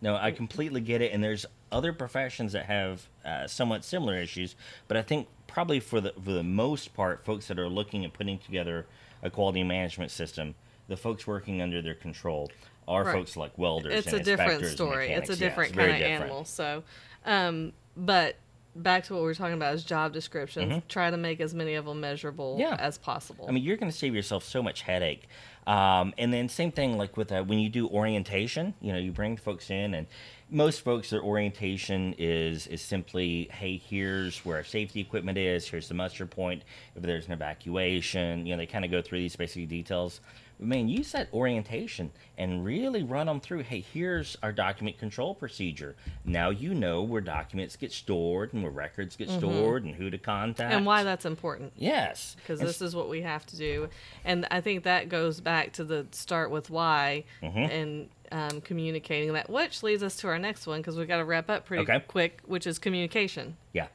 No, 0.00 0.16
I 0.16 0.30
completely 0.30 0.80
get 0.80 1.02
it, 1.02 1.12
and 1.12 1.22
there's 1.22 1.44
other 1.70 1.92
professions 1.92 2.52
that 2.52 2.64
have 2.66 3.06
uh, 3.24 3.46
somewhat 3.46 3.84
similar 3.84 4.16
issues, 4.16 4.56
but 4.88 4.96
I 4.96 5.02
think 5.02 5.28
probably 5.46 5.78
for 5.78 6.00
the 6.00 6.12
for 6.24 6.32
the 6.32 6.42
most 6.42 6.94
part, 6.94 7.24
folks 7.24 7.46
that 7.48 7.58
are 7.58 7.68
looking 7.68 8.04
at 8.04 8.12
putting 8.12 8.38
together 8.38 8.86
a 9.22 9.30
quality 9.30 9.62
management 9.62 10.10
system, 10.10 10.54
the 10.88 10.96
folks 10.96 11.26
working 11.26 11.60
under 11.62 11.80
their 11.82 11.94
control 11.94 12.50
are 12.88 13.04
Right. 13.04 13.12
folks 13.14 13.36
like 13.36 13.56
welders. 13.58 13.92
it's 13.94 14.12
and 14.12 14.20
a 14.20 14.24
different 14.24 14.66
story. 14.66 15.10
It's 15.12 15.30
a 15.30 15.36
different 15.36 15.74
kind 15.74 15.90
of 15.92 15.96
different. 15.98 16.22
animal. 16.22 16.44
So, 16.44 16.82
um, 17.24 17.72
but 17.96 18.36
back 18.76 19.04
to 19.04 19.14
what 19.14 19.20
we 19.20 19.26
were 19.26 19.34
talking 19.34 19.54
about 19.54 19.74
is 19.74 19.82
job 19.84 20.12
descriptions. 20.12 20.82
Try 20.88 21.10
to 21.10 21.16
make 21.16 21.40
as 21.40 21.52
many 21.54 21.74
of 21.74 21.84
them 21.86 22.00
measurable 22.00 22.52
Mm-hmm. 22.54 22.60
Yeah. 22.62 22.76
as 22.78 22.98
possible. 22.98 23.46
I 23.48 23.52
mean, 23.52 23.64
you're 23.64 23.76
going 23.76 23.90
to 23.90 23.96
save 23.96 24.14
yourself 24.14 24.44
so 24.44 24.62
much 24.62 24.82
headache. 24.82 25.28
Um, 25.66 26.14
and 26.18 26.32
then 26.32 26.48
same 26.48 26.72
thing 26.72 26.96
like 26.96 27.16
with 27.16 27.30
uh, 27.32 27.42
when 27.44 27.58
you 27.58 27.68
do 27.68 27.88
orientation, 27.88 28.74
you 28.80 28.92
know, 28.92 28.98
you 28.98 29.12
bring 29.12 29.36
folks 29.36 29.70
in, 29.70 29.94
and 29.94 30.06
most 30.50 30.82
folks 30.82 31.10
their 31.10 31.22
orientation 31.22 32.14
is 32.18 32.66
is 32.66 32.82
simply, 32.82 33.48
hey, 33.52 33.76
here's 33.76 34.38
where 34.44 34.56
our 34.56 34.64
safety 34.64 35.00
equipment 35.00 35.38
is, 35.38 35.68
here's 35.68 35.88
the 35.88 35.94
muster 35.94 36.26
point, 36.26 36.62
if 36.96 37.02
there's 37.02 37.26
an 37.26 37.32
evacuation, 37.32 38.46
you 38.46 38.52
know, 38.54 38.58
they 38.58 38.66
kind 38.66 38.84
of 38.84 38.90
go 38.90 39.02
through 39.02 39.18
these 39.20 39.36
basic 39.36 39.68
details. 39.68 40.20
But 40.58 40.68
man, 40.68 40.88
use 40.88 41.12
that 41.12 41.32
orientation 41.32 42.10
and 42.36 42.62
really 42.64 43.02
run 43.02 43.26
them 43.28 43.40
through. 43.40 43.60
Hey, 43.62 43.80
here's 43.80 44.36
our 44.42 44.52
document 44.52 44.98
control 44.98 45.34
procedure. 45.34 45.96
Now 46.24 46.50
you 46.50 46.74
know 46.74 47.02
where 47.02 47.22
documents 47.22 47.76
get 47.76 47.92
stored 47.92 48.52
and 48.52 48.62
where 48.62 48.70
records 48.72 49.16
get 49.16 49.30
stored 49.30 49.84
and 49.84 49.94
who 49.94 50.10
to 50.10 50.18
contact. 50.18 50.74
and 50.74 50.84
why 50.84 51.02
that's 51.02 51.24
important. 51.24 51.72
Yes, 51.76 52.36
Because 52.36 52.60
this 52.60 52.82
is 52.82 52.94
what 52.94 53.08
we 53.08 53.22
have 53.22 53.46
to 53.46 53.56
do, 53.56 53.88
and 54.24 54.46
I 54.50 54.60
think 54.60 54.84
that 54.84 55.08
goes 55.08 55.40
back 55.40 55.72
to 55.74 55.84
the 55.84 56.06
start 56.10 56.50
with 56.50 56.68
why 56.68 57.24
Mm-hmm. 57.42 57.58
and 57.58 58.08
um, 58.32 58.60
communicating 58.60 59.32
that, 59.32 59.50
which 59.50 59.82
leads 59.82 60.02
us 60.02 60.16
to 60.16 60.28
our 60.28 60.38
next 60.38 60.66
one 60.66 60.80
because 60.80 60.96
we've 60.96 61.08
got 61.08 61.18
to 61.18 61.24
wrap 61.24 61.50
up 61.50 61.66
pretty 61.66 61.82
Okay. 61.82 62.04
quick, 62.06 62.40
which 62.46 62.66
is 62.66 62.78
communication. 62.78 63.56
Yeah. 63.72 63.88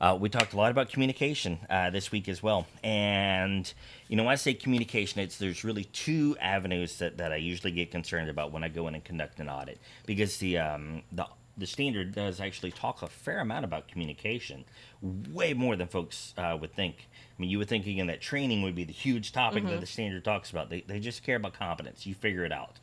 Uh, 0.00 0.16
we 0.18 0.30
talked 0.30 0.54
a 0.54 0.56
lot 0.56 0.70
about 0.70 0.88
communication 0.88 1.58
uh, 1.68 1.90
this 1.90 2.10
week 2.10 2.26
as 2.28 2.42
well. 2.42 2.66
And, 2.82 3.70
you 4.08 4.16
know, 4.16 4.24
when 4.24 4.32
I 4.32 4.36
say 4.36 4.54
communication, 4.54 5.20
it's 5.20 5.36
there's 5.36 5.62
really 5.62 5.84
two 5.84 6.36
avenues 6.40 6.96
that, 6.98 7.18
that 7.18 7.32
I 7.32 7.36
usually 7.36 7.70
get 7.72 7.90
concerned 7.90 8.30
about 8.30 8.50
when 8.50 8.64
I 8.64 8.68
go 8.68 8.88
in 8.88 8.94
and 8.94 9.04
conduct 9.04 9.40
an 9.40 9.50
audit. 9.50 9.78
Because 10.06 10.38
the, 10.38 10.56
um, 10.56 11.02
the, 11.12 11.26
the 11.58 11.66
standard 11.66 12.14
does 12.14 12.40
actually 12.40 12.70
talk 12.70 13.02
a 13.02 13.08
fair 13.08 13.40
amount 13.40 13.66
about 13.66 13.88
communication, 13.88 14.64
way 15.02 15.52
more 15.52 15.76
than 15.76 15.86
folks 15.86 16.32
uh, 16.38 16.56
would 16.58 16.74
think. 16.74 17.08
I 17.38 17.40
mean, 17.42 17.50
you 17.50 17.58
would 17.58 17.68
think, 17.68 17.86
again, 17.86 18.06
that 18.06 18.22
training 18.22 18.62
would 18.62 18.74
be 18.74 18.84
the 18.84 18.94
huge 18.94 19.32
topic 19.32 19.66
that 19.66 19.80
the 19.80 19.86
standard 19.86 20.24
talks 20.24 20.50
about. 20.50 20.70
They, 20.70 20.80
they 20.80 20.98
just 20.98 21.22
care 21.22 21.36
about 21.36 21.52
competence. 21.52 22.06
You 22.06 22.14
figure 22.14 22.46
it 22.46 22.52
out. 22.52 22.78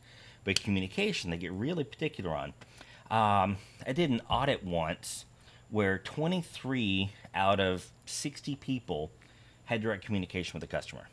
But 0.47 0.63
communication, 0.63 1.29
they 1.29 1.35
get 1.35 1.51
really 1.51 1.83
particular 1.83 2.31
on. 2.33 2.53
Um, 3.11 3.57
I 3.85 3.91
did 3.91 4.09
an 4.09 4.21
audit 4.29 4.63
once 4.63 5.25
where 5.69 5.97
23 5.97 7.11
out 7.35 7.59
of 7.59 7.91
60 8.05 8.55
people 8.55 9.11
had 9.65 9.81
direct 9.81 10.05
communication 10.05 10.53
with 10.53 10.61
the 10.61 10.73
customer. 10.73 11.09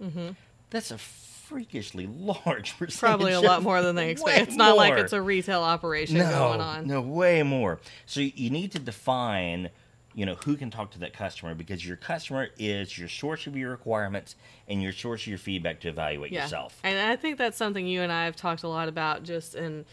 Mm-hmm. 0.00 0.28
That's 0.70 0.92
a 0.92 0.98
freakishly 0.98 2.06
large 2.46 2.78
percentage. 2.78 3.00
Probably 3.00 3.32
a 3.32 3.40
lot 3.40 3.64
more 3.64 3.82
than 3.82 3.96
they 3.96 4.10
expect. 4.12 4.50
It's 4.50 4.56
not 4.56 4.76
like 4.76 4.94
it's 4.94 5.12
a 5.12 5.20
retail 5.20 5.62
operation 5.62 6.18
no, 6.18 6.30
going 6.30 6.60
on. 6.60 6.86
No, 6.86 7.00
way 7.00 7.42
more. 7.42 7.80
So 8.06 8.20
you 8.20 8.50
need 8.50 8.70
to 8.72 8.78
define, 8.78 9.70
you 10.14 10.26
know, 10.26 10.34
who 10.44 10.56
can 10.56 10.70
talk 10.70 10.90
to 10.92 10.98
that 11.00 11.12
customer 11.12 11.54
because 11.54 11.86
your 11.86 11.96
customer 11.96 12.48
is 12.58 12.98
your 12.98 13.08
source 13.08 13.46
of 13.46 13.56
your 13.56 13.70
requirements 13.70 14.36
and 14.68 14.82
your 14.82 14.92
source 14.92 15.22
of 15.22 15.28
your 15.28 15.38
feedback 15.38 15.80
to 15.80 15.88
evaluate 15.88 16.32
yourself. 16.32 16.78
And 16.84 16.98
I 16.98 17.16
think 17.16 17.38
that's 17.38 17.56
something 17.56 17.86
you 17.86 18.02
and 18.02 18.12
I 18.12 18.24
have 18.26 18.36
talked 18.36 18.62
a 18.62 18.68
lot 18.68 18.88
about 18.88 19.22
just 19.22 19.54
in 19.54 19.84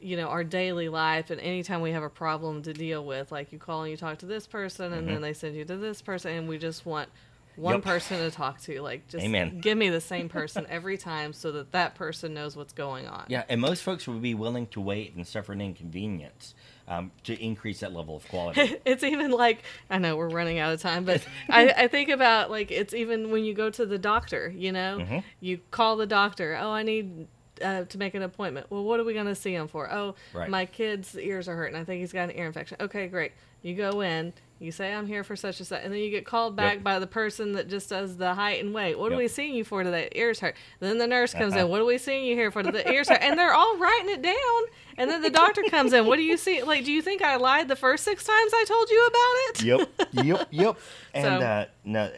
you 0.00 0.16
know 0.18 0.26
our 0.26 0.44
daily 0.44 0.88
life 0.88 1.30
and 1.30 1.40
anytime 1.40 1.80
we 1.80 1.92
have 1.92 2.02
a 2.02 2.10
problem 2.10 2.62
to 2.62 2.74
deal 2.74 3.02
with 3.04 3.32
like 3.32 3.52
you 3.52 3.58
call 3.58 3.82
and 3.82 3.90
you 3.90 3.96
talk 3.96 4.18
to 4.18 4.26
this 4.26 4.46
person 4.46 4.92
and 4.92 5.08
then 5.08 5.14
mm-hmm. 5.14 5.22
they 5.22 5.32
send 5.32 5.56
you 5.56 5.64
to 5.64 5.76
this 5.78 6.02
person 6.02 6.32
and 6.32 6.46
we 6.46 6.58
just 6.58 6.84
want 6.84 7.08
one 7.56 7.74
Yep. 7.76 7.82
person 7.82 8.18
to 8.18 8.30
talk 8.30 8.60
to 8.62 8.80
like 8.82 9.06
just 9.08 9.24
Amen. 9.24 9.58
give 9.60 9.78
me 9.78 9.88
the 9.88 10.00
same 10.00 10.28
person 10.28 10.66
every 10.68 10.98
time 10.98 11.32
so 11.32 11.52
that 11.52 11.72
that 11.72 11.94
person 11.94 12.34
knows 12.34 12.56
what's 12.56 12.72
going 12.72 13.06
on 13.06 13.24
Yeah, 13.28 13.44
and 13.48 13.60
most 13.60 13.82
folks 13.82 14.06
would 14.08 14.20
be 14.22 14.34
willing 14.34 14.66
to 14.68 14.80
wait 14.80 15.14
and 15.14 15.26
suffer 15.26 15.52
an 15.52 15.60
inconvenience 15.60 16.54
um, 16.88 17.12
to 17.24 17.40
increase 17.42 17.80
that 17.80 17.92
level 17.92 18.16
of 18.16 18.28
quality. 18.28 18.76
it's 18.84 19.02
even 19.02 19.30
like 19.30 19.62
I 19.88 19.98
know 19.98 20.16
we're 20.16 20.28
running 20.28 20.58
out 20.58 20.72
of 20.72 20.80
time, 20.82 21.04
but 21.04 21.24
I, 21.48 21.70
I 21.76 21.88
think 21.88 22.08
about 22.10 22.50
like 22.50 22.70
it's 22.70 22.92
even 22.92 23.30
when 23.30 23.44
you 23.44 23.54
go 23.54 23.70
to 23.70 23.86
the 23.86 23.98
doctor, 23.98 24.52
you 24.54 24.72
know, 24.72 24.98
Mm-hmm. 25.00 25.18
you 25.40 25.60
call 25.70 25.96
the 25.96 26.06
doctor. 26.06 26.58
Oh, 26.60 26.70
I 26.70 26.82
need 26.82 27.26
uh, 27.62 27.84
to 27.84 27.98
make 27.98 28.14
an 28.14 28.22
appointment. 28.22 28.66
Well, 28.68 28.82
what 28.84 28.98
are 29.00 29.04
we 29.04 29.14
going 29.14 29.26
to 29.26 29.34
see 29.34 29.54
him 29.54 29.68
for? 29.68 29.90
Oh, 29.92 30.16
Right. 30.34 30.50
my 30.50 30.66
kid's 30.66 31.16
ears 31.16 31.48
are 31.48 31.54
hurting. 31.56 31.76
I 31.76 31.84
think 31.84 32.00
he's 32.00 32.12
got 32.12 32.28
an 32.30 32.36
ear 32.36 32.46
infection. 32.46 32.76
Okay, 32.80 33.06
great. 33.06 33.32
You 33.62 33.74
go 33.76 34.00
in. 34.00 34.32
You 34.60 34.70
say 34.72 34.94
I'm 34.94 35.06
here 35.06 35.24
for 35.24 35.34
such 35.36 35.58
and 35.58 35.66
such, 35.66 35.82
and 35.84 35.92
then 35.92 36.00
you 36.00 36.10
get 36.10 36.24
called 36.24 36.54
back 36.56 36.74
Yep. 36.76 36.82
by 36.84 36.98
the 36.98 37.06
person 37.08 37.52
that 37.54 37.68
just 37.68 37.90
does 37.90 38.16
the 38.16 38.34
height 38.34 38.62
and 38.64 38.72
weight. 38.72 38.98
What 38.98 39.12
are 39.12 39.16
we 39.16 39.26
seeing 39.28 39.54
you 39.54 39.64
for 39.64 39.82
today? 39.82 40.08
Ears 40.14 40.40
hurt. 40.40 40.54
Then 40.80 40.98
the 40.98 41.06
nurse 41.08 41.34
comes 41.34 41.52
Uh-huh. 41.54 41.64
in. 41.64 41.68
What 41.70 41.80
are 41.80 41.84
we 41.84 41.98
seeing 41.98 42.24
you 42.24 42.34
here 42.36 42.50
for? 42.50 42.62
The 42.62 42.88
ears 42.90 43.08
hurt, 43.08 43.20
and 43.20 43.38
they're 43.38 43.52
all 43.52 43.76
writing 43.78 44.10
it 44.10 44.22
down. 44.22 44.62
And 44.96 45.10
then 45.10 45.22
the 45.22 45.30
doctor 45.30 45.62
comes 45.70 45.92
in. 45.92 46.06
What 46.06 46.16
do 46.16 46.22
you 46.22 46.36
see? 46.36 46.62
Like, 46.62 46.84
do 46.84 46.92
you 46.92 47.02
think 47.02 47.20
I 47.20 47.36
lied 47.36 47.66
the 47.68 47.76
first 47.76 48.04
six 48.04 48.24
times 48.24 48.52
I 48.54 48.64
told 48.66 48.88
you 48.90 49.06
about 49.06 49.36
it? 49.48 49.62
yep, 49.62 50.24
yep, 50.24 50.48
yep. 50.50 50.78
And 51.14 51.24
So- 51.24 51.46
uh, 51.46 51.64
no, 51.84 52.10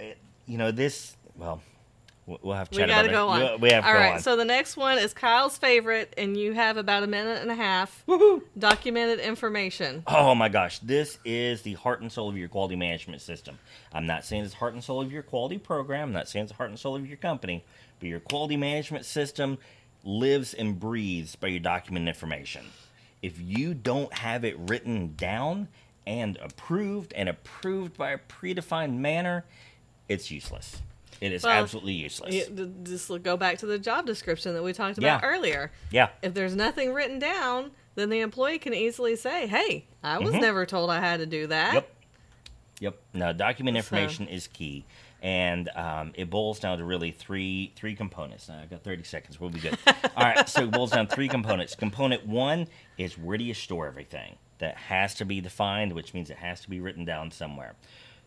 you 0.46 0.58
know 0.58 0.70
this. 0.70 1.16
Well, 1.36 1.62
we'll 2.26 2.54
have 2.56 2.70
to 2.70 2.80
We 2.80 2.86
got 2.86 3.02
to 3.02 3.08
go 3.08 3.32
it. 3.34 3.42
on. 3.54 3.60
We- 3.60 3.70
have 3.70 3.84
to 3.84 3.92
go 3.92 3.98
right. 3.98 4.14
on. 4.14 4.20
So 4.20 4.36
the 4.36 4.44
next 4.44 4.76
one 4.76 4.98
is 4.98 5.14
Kyle's 5.14 5.56
favorite, 5.56 6.12
and 6.18 6.36
you 6.36 6.52
have 6.52 6.76
about 6.76 7.02
a 7.02 7.06
minute 7.06 7.40
and 7.42 7.50
a 7.50 7.54
half. 7.54 8.04
Woohoo! 8.06 8.42
Documented 8.58 9.20
information. 9.20 10.02
Oh 10.06 10.34
my 10.34 10.48
gosh, 10.48 10.78
this 10.80 11.18
is 11.24 11.62
the 11.62 11.74
heart 11.74 12.00
and 12.00 12.10
soul 12.10 12.28
of 12.28 12.36
your 12.36 12.48
quality 12.48 12.76
management 12.76 13.22
system. 13.22 13.58
I'm 13.92 14.06
not 14.06 14.24
saying 14.24 14.44
it's 14.44 14.54
heart 14.54 14.74
and 14.74 14.82
soul 14.82 15.00
of 15.00 15.12
your 15.12 15.22
quality 15.22 15.58
program. 15.58 16.08
I'm 16.08 16.12
not 16.14 16.28
saying 16.28 16.44
it's 16.44 16.52
the 16.52 16.56
heart 16.56 16.70
and 16.70 16.78
soul 16.78 16.96
of 16.96 17.06
your 17.06 17.16
company, 17.16 17.64
but 18.00 18.08
your 18.08 18.20
quality 18.20 18.56
management 18.56 19.04
system 19.04 19.58
lives 20.04 20.54
and 20.54 20.78
breathes 20.78 21.36
by 21.36 21.48
your 21.48 21.60
documented 21.60 22.08
information. 22.08 22.66
If 23.22 23.40
you 23.40 23.74
don't 23.74 24.12
have 24.12 24.44
it 24.44 24.56
written 24.58 25.14
down 25.16 25.68
and 26.06 26.36
approved 26.40 27.12
and 27.14 27.28
approved 27.28 27.96
by 27.96 28.10
a 28.12 28.18
predefined 28.18 28.98
manner, 28.98 29.44
it's 30.08 30.30
useless. 30.30 30.80
It 31.20 31.32
is 31.32 31.42
Well, 31.42 31.52
absolutely 31.62 31.94
useless. 31.94 32.48
Just 32.82 33.10
go 33.22 33.36
back 33.36 33.58
to 33.58 33.66
the 33.66 33.78
job 33.78 34.06
description 34.06 34.54
that 34.54 34.62
we 34.62 34.72
talked 34.72 34.98
about 34.98 35.22
Yeah. 35.22 35.28
earlier. 35.28 35.72
yeah. 35.90 36.08
If 36.22 36.34
there's 36.34 36.54
nothing 36.54 36.92
written 36.92 37.18
down, 37.18 37.70
then 37.94 38.10
the 38.10 38.20
employee 38.20 38.58
can 38.58 38.74
easily 38.74 39.16
say, 39.16 39.46
"Hey, 39.46 39.86
I 40.02 40.18
was 40.18 40.34
never 40.34 40.66
told 40.66 40.90
I 40.90 41.00
had 41.00 41.20
to 41.20 41.26
do 41.26 41.46
that." 41.46 41.68
Mm-hmm. 41.68 41.74
Yep. 41.76 41.92
Yep. 42.80 42.98
No, 43.14 43.32
document 43.32 43.74
So- 43.76 43.78
information 43.78 44.28
is 44.28 44.46
key. 44.48 44.84
and 45.22 45.70
um, 45.74 46.12
it 46.14 46.28
boils 46.28 46.60
down 46.60 46.76
to 46.76 46.84
really 46.84 47.10
three 47.10 47.72
three 47.74 47.96
components. 47.96 48.48
Now 48.50 48.60
I've 48.60 48.68
got 48.68 48.84
30 48.84 49.02
seconds. 49.02 49.40
We'll 49.40 49.48
be 49.50 49.60
good. 49.60 49.78
All 50.16 50.24
right, 50.24 50.46
so 50.46 50.64
it 50.64 50.70
boils 50.70 50.90
down 50.90 51.06
to 51.06 51.14
three 51.14 51.26
components. 51.28 51.74
Component 51.74 52.26
one 52.26 52.68
is 52.98 53.16
where 53.16 53.38
do 53.38 53.44
you 53.44 53.54
store 53.54 53.86
everything? 53.86 54.36
That 54.58 54.76
has 54.76 55.14
to 55.16 55.24
be 55.24 55.40
defined, 55.40 55.92
which 55.94 56.12
means 56.14 56.28
it 56.30 56.36
has 56.36 56.60
to 56.60 56.70
be 56.70 56.80
written 56.80 57.04
down 57.06 57.30
somewhere. 57.30 57.74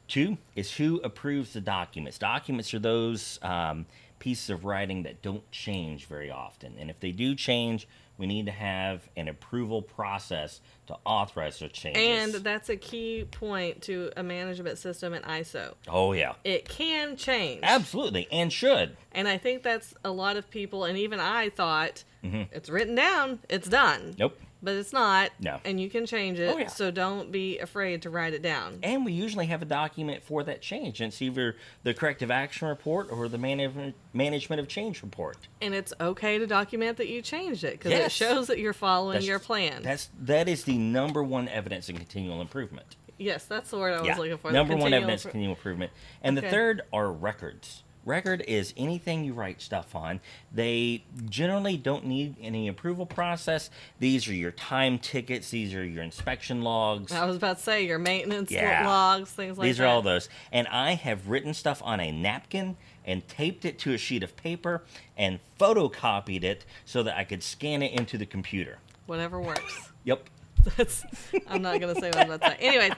Two 0.10 0.38
is 0.56 0.74
who 0.76 1.00
approves 1.04 1.54
the 1.54 1.62
documents. 1.62 2.18
Documents 2.18 2.74
are 2.74 2.80
those 2.80 3.40
um, 3.44 3.86
pieces 4.18 4.50
of 4.50 4.66
writing 4.66 5.04
that 5.04 5.22
don't 5.22 5.50
change 5.52 6.06
very 6.08 6.32
often, 6.32 6.76
and 6.80 6.90
if 6.90 7.00
they 7.00 7.12
do 7.12 7.36
change, 7.36 7.88
we 8.18 8.28
need 8.28 8.48
to 8.48 8.52
have 8.52 9.08
an 9.16 9.30
approval 9.30 9.82
process 9.82 10.60
to 10.88 10.98
authorize 11.06 11.60
those 11.60 11.72
changes. 11.72 12.04
And 12.04 12.44
that's 12.44 12.68
a 12.70 12.76
key 12.76 13.26
point 13.32 13.82
to 13.84 14.12
a 14.18 14.24
management 14.24 14.78
system 14.78 15.14
in 15.14 15.22
ISO. 15.24 15.76
oh 15.88 16.12
yeah, 16.12 16.34
It 16.44 16.68
can 16.68 17.16
change. 17.16 17.62
absolutely, 17.64 18.28
and 18.32 18.52
should. 18.52 18.98
And 19.14 19.28
I 19.28 19.38
think 19.38 19.64
that's 19.64 19.94
a 20.04 20.12
lot 20.12 20.36
of 20.36 20.50
people, 20.50 20.84
and 20.86 20.98
even 20.98 21.20
I 21.20 21.50
thought 21.50 22.04
it's 22.24 22.70
written 22.70 22.96
down, 22.96 23.40
it's 23.48 23.70
done. 23.70 24.02
Mm-hmm. 24.02 24.18
Nope. 24.20 24.40
But 24.62 24.76
it's 24.76 24.92
not. 24.92 25.32
No. 25.40 25.60
And 25.64 25.80
you 25.80 25.90
can 25.90 26.06
change 26.06 26.38
it. 26.40 26.54
Oh, 26.54 26.58
yeah. 26.58 26.68
So 26.68 26.92
don't 26.92 27.32
be 27.32 27.60
afraid 27.60 28.02
to 28.02 28.10
write 28.10 28.34
it 28.34 28.42
down. 28.42 28.80
And 28.84 29.06
we 29.06 29.14
usually 29.14 29.46
have 29.46 29.62
a 29.62 29.66
document 29.66 30.22
for 30.24 30.44
that 30.44 30.62
change. 30.62 31.00
And 31.00 31.14
it's 31.14 31.22
either 31.22 31.56
the 31.84 31.94
corrective 31.94 32.30
action 32.30 32.68
report 32.68 33.10
or 33.10 33.30
the 33.30 33.38
management 33.38 33.96
management 34.12 34.60
of 34.60 34.68
change 34.68 35.02
report. 35.02 35.38
And 35.62 35.74
it's 35.74 35.94
okay 36.02 36.38
to 36.38 36.46
document 36.46 36.98
that 36.98 37.08
you 37.08 37.22
changed 37.22 37.64
it 37.64 37.80
because 37.80 37.94
it 37.94 38.12
shows 38.12 38.48
that 38.48 38.60
you're 38.60 38.74
following 38.74 39.14
That's- 39.14 39.28
your 39.28 39.40
plan. 39.40 39.82
That's 39.82 40.10
that 40.22 40.50
is 40.50 40.66
the 40.66 40.78
number 40.78 41.24
one 41.24 41.48
evidence 41.48 41.88
in 41.88 41.98
continual 41.98 42.42
improvement. 42.42 42.98
yes, 43.18 43.46
that's 43.46 43.70
the 43.70 43.78
word 43.78 43.94
I 43.94 44.00
was 44.00 44.08
yeah. 44.08 44.18
looking 44.18 44.38
for. 44.38 44.52
Number 44.52 44.76
one 44.76 44.94
evidence 44.94 45.22
impro- 45.22 45.32
continual 45.32 45.56
improvement. 45.56 45.92
And 46.22 46.38
the 46.38 46.42
third 46.42 46.82
are 46.92 47.12
records. 47.12 47.84
Record 48.10 48.44
is 48.48 48.74
anything 48.76 49.24
you 49.24 49.34
write 49.34 49.62
stuff 49.62 49.96
on. 49.96 50.20
They 50.52 51.04
generally 51.30 51.78
don't 51.78 52.06
need 52.08 52.36
any 52.42 52.68
approval 52.68 53.06
process. 53.06 53.70
These 54.00 54.28
are 54.28 54.34
your 54.34 54.50
time 54.52 54.98
tickets. 54.98 55.52
These 55.52 55.76
are 55.76 55.86
your 55.86 56.02
inspection 56.02 56.64
logs. 56.64 57.12
I 57.12 57.26
was 57.26 57.36
about 57.36 57.58
to 57.58 57.64
say 57.64 57.86
your 57.86 58.00
maintenance 58.00 58.50
Yeah. 58.50 58.86
logs, 58.88 59.30
things 59.32 59.58
like 59.58 59.64
that. 59.64 59.68
These 59.68 59.78
that. 59.78 59.84
are 59.84 59.88
all 59.88 60.02
those. 60.02 60.28
And 60.52 60.68
I 60.70 60.96
have 60.96 61.30
written 61.30 61.54
stuff 61.54 61.82
on 61.86 62.00
a 62.00 62.12
napkin 62.12 62.78
and 63.06 63.26
taped 63.28 63.64
it 63.64 63.78
to 63.80 63.94
a 63.94 63.98
sheet 63.98 64.24
of 64.24 64.36
paper 64.36 64.82
and 65.16 65.40
photocopied 65.60 66.44
it 66.44 66.66
so 66.86 67.04
that 67.04 67.16
I 67.16 67.24
could 67.24 67.44
scan 67.44 67.84
it 67.84 67.92
into 67.94 68.18
the 68.18 68.26
computer. 68.26 68.80
Whatever 69.06 69.40
works. 69.40 69.92
Yep. 70.06 70.28
That's, 70.78 71.06
I'm 71.48 71.62
not 71.62 71.80
going 71.80 71.94
to 71.94 72.02
say 72.02 72.08
what 72.10 72.18
I'm 72.18 72.32
about 72.32 72.42
to 72.42 72.58
say. 72.58 72.68
Anyways, 72.68 72.94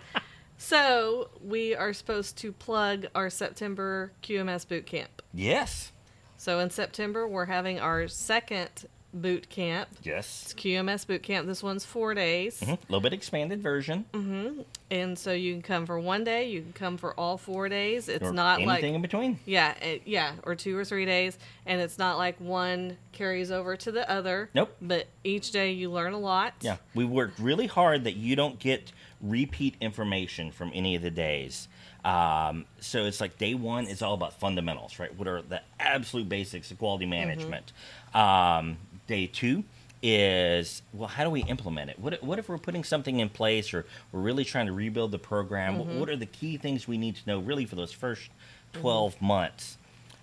so 0.62 1.30
we 1.44 1.76
are 1.76 1.92
supposed 1.92 2.38
to 2.38 2.52
plug 2.52 3.08
our 3.16 3.32
September 3.32 4.12
QMS 4.22 4.68
boot 4.68 4.86
camp. 4.86 5.24
Yes. 5.34 5.92
So 6.38 6.60
in 6.60 6.70
September, 6.70 7.28
we're 7.28 7.46
having 7.46 7.80
our 7.80 8.08
second 8.08 8.70
boot 9.12 9.50
camp. 9.50 9.90
Yes. 10.04 10.44
It's 10.44 10.54
QMS 10.54 11.08
boot 11.08 11.24
camp. 11.24 11.48
This 11.48 11.64
one's 11.64 11.84
four 11.84 12.14
days. 12.14 12.62
A 12.62 12.78
little 12.88 13.02
bit 13.02 13.12
expanded 13.12 13.62
version. 13.62 14.06
Mm-hmm. 14.14 14.62
And 14.92 15.18
so 15.18 15.34
you 15.34 15.54
can 15.54 15.64
come 15.64 15.86
for 15.88 16.00
one 16.00 16.24
day, 16.24 16.50
you 16.50 16.62
can 16.62 16.74
come 16.74 16.98
for 16.98 17.20
all 17.20 17.38
four 17.38 17.68
days. 17.68 18.08
It's 18.08 18.24
or 18.24 18.32
not 18.32 18.54
anything 18.54 18.68
like 18.68 18.78
anything 18.80 18.96
in 18.96 19.02
between. 19.02 19.40
yeah, 19.46 19.74
it, 19.80 20.04
yeah, 20.06 20.34
or 20.44 20.56
two 20.56 20.78
or 20.78 20.86
three 20.86 21.06
days, 21.06 21.38
and 21.66 21.82
it's 21.82 21.98
not 21.98 22.18
like 22.18 22.40
one 22.40 22.98
carries 23.14 23.52
over 23.52 23.76
to 23.78 23.92
the 23.92 24.10
other. 24.10 24.50
Nope. 24.54 24.76
But 24.80 25.08
each 25.24 25.52
day 25.52 25.72
you 25.72 25.92
learn 25.92 26.14
a 26.14 26.20
lot. 26.20 26.54
Yeah, 26.62 26.78
we 26.94 27.04
worked 27.04 27.40
really 27.40 27.68
hard 27.68 28.04
that 28.04 28.16
you 28.16 28.36
don't 28.36 28.60
get 28.60 28.92
repeat 29.22 29.76
information 29.82 30.52
from 30.52 30.72
any 30.74 30.96
of 30.96 31.02
the 31.02 31.12
days. 31.12 31.68
Um, 32.04 32.66
so 32.80 33.06
it's 33.06 33.22
like 33.22 33.38
day 33.38 33.54
one 33.54 33.86
is 33.86 34.02
all 34.02 34.14
about 34.14 34.40
fundamentals, 34.40 34.98
right? 35.00 35.16
What 35.18 35.28
are 35.28 35.42
the 35.42 35.62
absolute 35.80 36.28
basics 36.28 36.72
of 36.72 36.80
quality 36.80 37.06
management? 37.06 37.72
Um, 38.14 38.78
day 39.08 39.28
two 39.28 39.64
is 40.04 40.82
well, 40.94 41.08
how 41.08 41.24
do 41.24 41.30
we 41.30 41.44
implement 41.44 41.92
it? 41.92 42.00
What, 42.00 42.24
what 42.24 42.40
if 42.40 42.50
we're 42.50 42.58
putting 42.58 42.84
something 42.84 43.20
in 43.20 43.30
place 43.30 43.74
or 43.74 43.86
we're 44.12 44.22
really 44.22 44.44
trying 44.44 44.66
to 44.66 44.74
rebuild 44.74 45.12
the 45.12 45.20
program? 45.20 45.78
What, 45.78 45.88
what 45.88 46.10
are 46.10 46.16
the 46.16 46.26
key 46.26 46.58
things 46.58 46.88
we 46.88 46.98
need 46.98 47.18
to 47.18 47.22
know 47.28 47.40
really 47.40 47.66
for 47.66 47.76
those 47.76 47.92
first 47.92 48.30
12 48.74 49.22
months? 49.22 49.78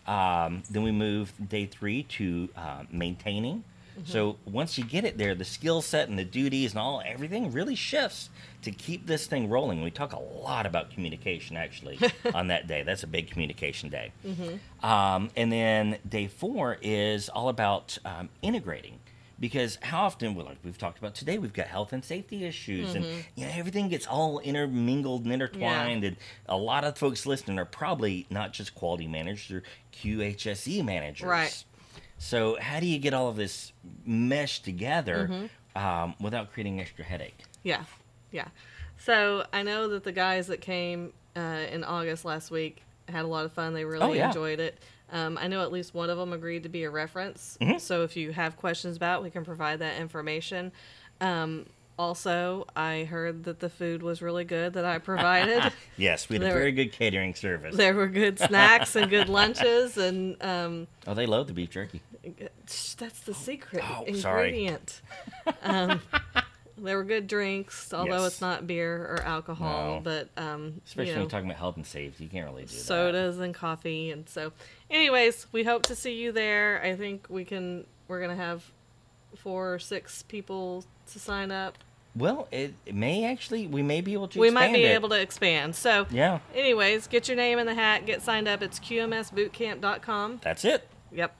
Um, 0.06 0.62
then 0.70 0.82
we 0.82 0.90
move 0.90 1.32
day 1.48 1.66
three 1.66 2.02
to 2.04 2.48
uh, 2.56 2.84
maintaining. 2.90 3.62
So 4.04 4.36
once 4.44 4.78
you 4.78 4.84
get 4.84 5.04
it 5.04 5.18
there, 5.18 5.34
the 5.34 5.44
skill 5.44 5.82
set 5.82 6.08
and 6.08 6.18
the 6.18 6.24
duties 6.24 6.72
and 6.72 6.80
all 6.80 7.02
everything 7.04 7.52
really 7.52 7.74
shifts 7.74 8.30
to 8.62 8.70
keep 8.70 9.06
this 9.06 9.26
thing 9.26 9.48
rolling. 9.48 9.82
We 9.82 9.90
talk 9.90 10.12
a 10.12 10.18
lot 10.20 10.66
about 10.66 10.90
communication 10.90 11.56
actually 11.56 11.98
on 12.34 12.48
that 12.48 12.66
day. 12.66 12.82
That's 12.82 13.02
a 13.02 13.06
big 13.06 13.30
communication 13.30 13.88
day. 13.88 14.12
Um, 14.82 15.30
and 15.36 15.50
then 15.52 15.98
day 16.08 16.26
four 16.26 16.78
is 16.82 17.28
all 17.28 17.48
about 17.48 17.98
um, 18.04 18.28
integrating. 18.42 19.00
Because 19.40 19.78
how 19.82 20.02
often, 20.02 20.34
well, 20.34 20.46
like 20.46 20.58
we've 20.64 20.76
talked 20.76 20.98
about 20.98 21.14
today, 21.14 21.38
we've 21.38 21.52
got 21.52 21.68
health 21.68 21.92
and 21.92 22.04
safety 22.04 22.44
issues, 22.44 22.96
and 22.96 23.04
you 23.36 23.46
know 23.46 23.52
everything 23.54 23.88
gets 23.88 24.04
all 24.04 24.40
intermingled 24.40 25.22
and 25.22 25.32
intertwined. 25.32 26.02
And 26.02 26.16
a 26.48 26.56
lot 26.56 26.82
of 26.82 26.98
folks 26.98 27.24
listening 27.24 27.56
are 27.60 27.64
probably 27.64 28.26
not 28.30 28.52
just 28.52 28.74
quality 28.74 29.06
managers; 29.06 29.46
they're 29.48 29.62
QHSE 29.92 30.84
managers. 30.84 31.28
Right. 31.28 31.64
So 32.18 32.58
how 32.60 32.80
do 32.80 32.86
you 32.86 32.98
get 32.98 33.14
all 33.14 33.28
of 33.28 33.36
this 33.36 33.72
meshed 34.04 34.64
together 34.64 35.28
Mm-hmm. 35.30 35.78
um, 35.84 36.14
without 36.20 36.52
creating 36.52 36.80
extra 36.80 37.04
headache? 37.04 37.38
Yeah, 37.62 37.84
yeah. 38.32 38.48
So 38.98 39.44
I 39.52 39.62
know 39.62 39.88
that 39.88 40.04
the 40.04 40.12
guys 40.12 40.48
that 40.48 40.60
came 40.60 41.12
uh, 41.36 41.40
in 41.70 41.84
August 41.84 42.24
last 42.24 42.50
week 42.50 42.82
had 43.08 43.24
a 43.24 43.28
lot 43.28 43.44
of 43.44 43.52
fun. 43.52 43.72
They 43.74 43.84
really 43.84 44.02
Oh, 44.04 44.12
yeah. 44.12 44.26
enjoyed 44.28 44.58
it. 44.60 44.78
Um, 45.10 45.38
I 45.40 45.46
know 45.48 45.62
at 45.62 45.72
least 45.72 45.94
one 45.94 46.10
of 46.10 46.18
them 46.18 46.32
agreed 46.32 46.64
to 46.64 46.68
be 46.68 46.84
a 46.84 46.90
reference. 46.90 47.56
Mm-hmm. 47.60 47.78
So 47.78 48.02
if 48.02 48.16
you 48.16 48.32
have 48.32 48.56
questions 48.56 48.96
about, 48.96 49.20
it, 49.20 49.22
we 49.24 49.30
can 49.30 49.44
provide 49.44 49.78
that 49.78 49.98
information. 50.00 50.72
Um, 51.20 51.66
also, 51.98 52.66
I 52.76 53.04
heard 53.04 53.44
that 53.44 53.58
the 53.60 53.68
food 53.68 54.02
was 54.02 54.22
really 54.22 54.44
good 54.44 54.74
that 54.74 54.84
I 54.84 54.98
provided. 54.98 55.72
Yes, 55.96 56.28
we 56.28 56.36
had 56.36 56.42
a 56.42 56.44
There- 56.46 56.54
very 56.54 56.72
good 56.72 56.92
catering 56.92 57.34
service. 57.34 57.74
there 57.76 57.92
were 57.94 58.06
good 58.06 58.38
snacks 58.38 58.94
and 58.94 59.10
good 59.10 59.28
lunches, 59.28 59.96
and 59.98 60.40
um, 60.42 60.86
Oh, 61.08 61.14
they 61.14 61.26
love 61.26 61.48
the 61.48 61.52
beef 61.52 61.70
jerky. 61.70 62.00
That's 62.96 63.20
the 63.22 63.34
secret 63.34 63.82
Oh, 63.84 64.12
sorry. 64.14 64.48
ingredient. 64.48 65.00
um, 65.62 66.00
there 66.78 66.96
were 66.96 67.02
good 67.04 67.26
drinks, 67.26 67.92
although 67.92 68.22
Yes. 68.22 68.26
it's 68.34 68.40
not 68.40 68.66
beer 68.68 68.96
or 69.06 69.22
alcohol, 69.24 69.96
No. 69.96 70.00
but 70.02 70.28
um, 70.40 70.80
Especially 70.86 71.08
you 71.10 71.14
when 71.16 71.22
you're 71.22 71.30
talking 71.30 71.46
about 71.50 71.58
health 71.58 71.74
and 71.76 71.84
safety, 71.86 72.24
you 72.24 72.30
can't 72.30 72.46
really 72.48 72.62
do 72.62 72.68
that. 72.68 72.74
sodas 72.74 73.40
and 73.40 73.52
coffee, 73.52 74.12
and 74.12 74.28
so. 74.28 74.52
Anyways, 74.88 75.48
we 75.50 75.64
hope 75.64 75.82
to 75.86 75.96
see 75.96 76.14
you 76.14 76.30
there. 76.30 76.80
I 76.84 76.94
think 76.94 77.26
we 77.28 77.44
can. 77.44 77.86
We're 78.06 78.20
gonna 78.20 78.36
have 78.36 78.62
four 79.36 79.74
or 79.74 79.78
six 79.80 80.22
people 80.22 80.84
to 81.12 81.18
sign 81.18 81.50
up. 81.50 81.76
Well, 82.18 82.48
it, 82.50 82.74
it 82.84 82.94
may 82.94 83.24
actually, 83.24 83.66
we 83.66 83.82
may 83.82 84.00
be 84.00 84.12
able 84.14 84.28
to. 84.28 84.42
Expand. 84.42 84.42
We 84.42 84.50
might 84.50 84.72
be 84.72 84.84
it. 84.84 84.94
able 84.94 85.08
to 85.10 85.20
expand. 85.20 85.74
So, 85.76 86.06
Yeah, 86.10 86.40
anyways, 86.54 87.06
get 87.06 87.28
your 87.28 87.36
name 87.36 87.58
in 87.58 87.66
the 87.66 87.74
hat. 87.74 88.06
Get 88.06 88.22
signed 88.22 88.48
up. 88.48 88.62
It's 88.62 88.78
qmsbootcamp.com. 88.80 90.40
that's 90.42 90.64
it. 90.64 90.86
Yep. 91.12 91.34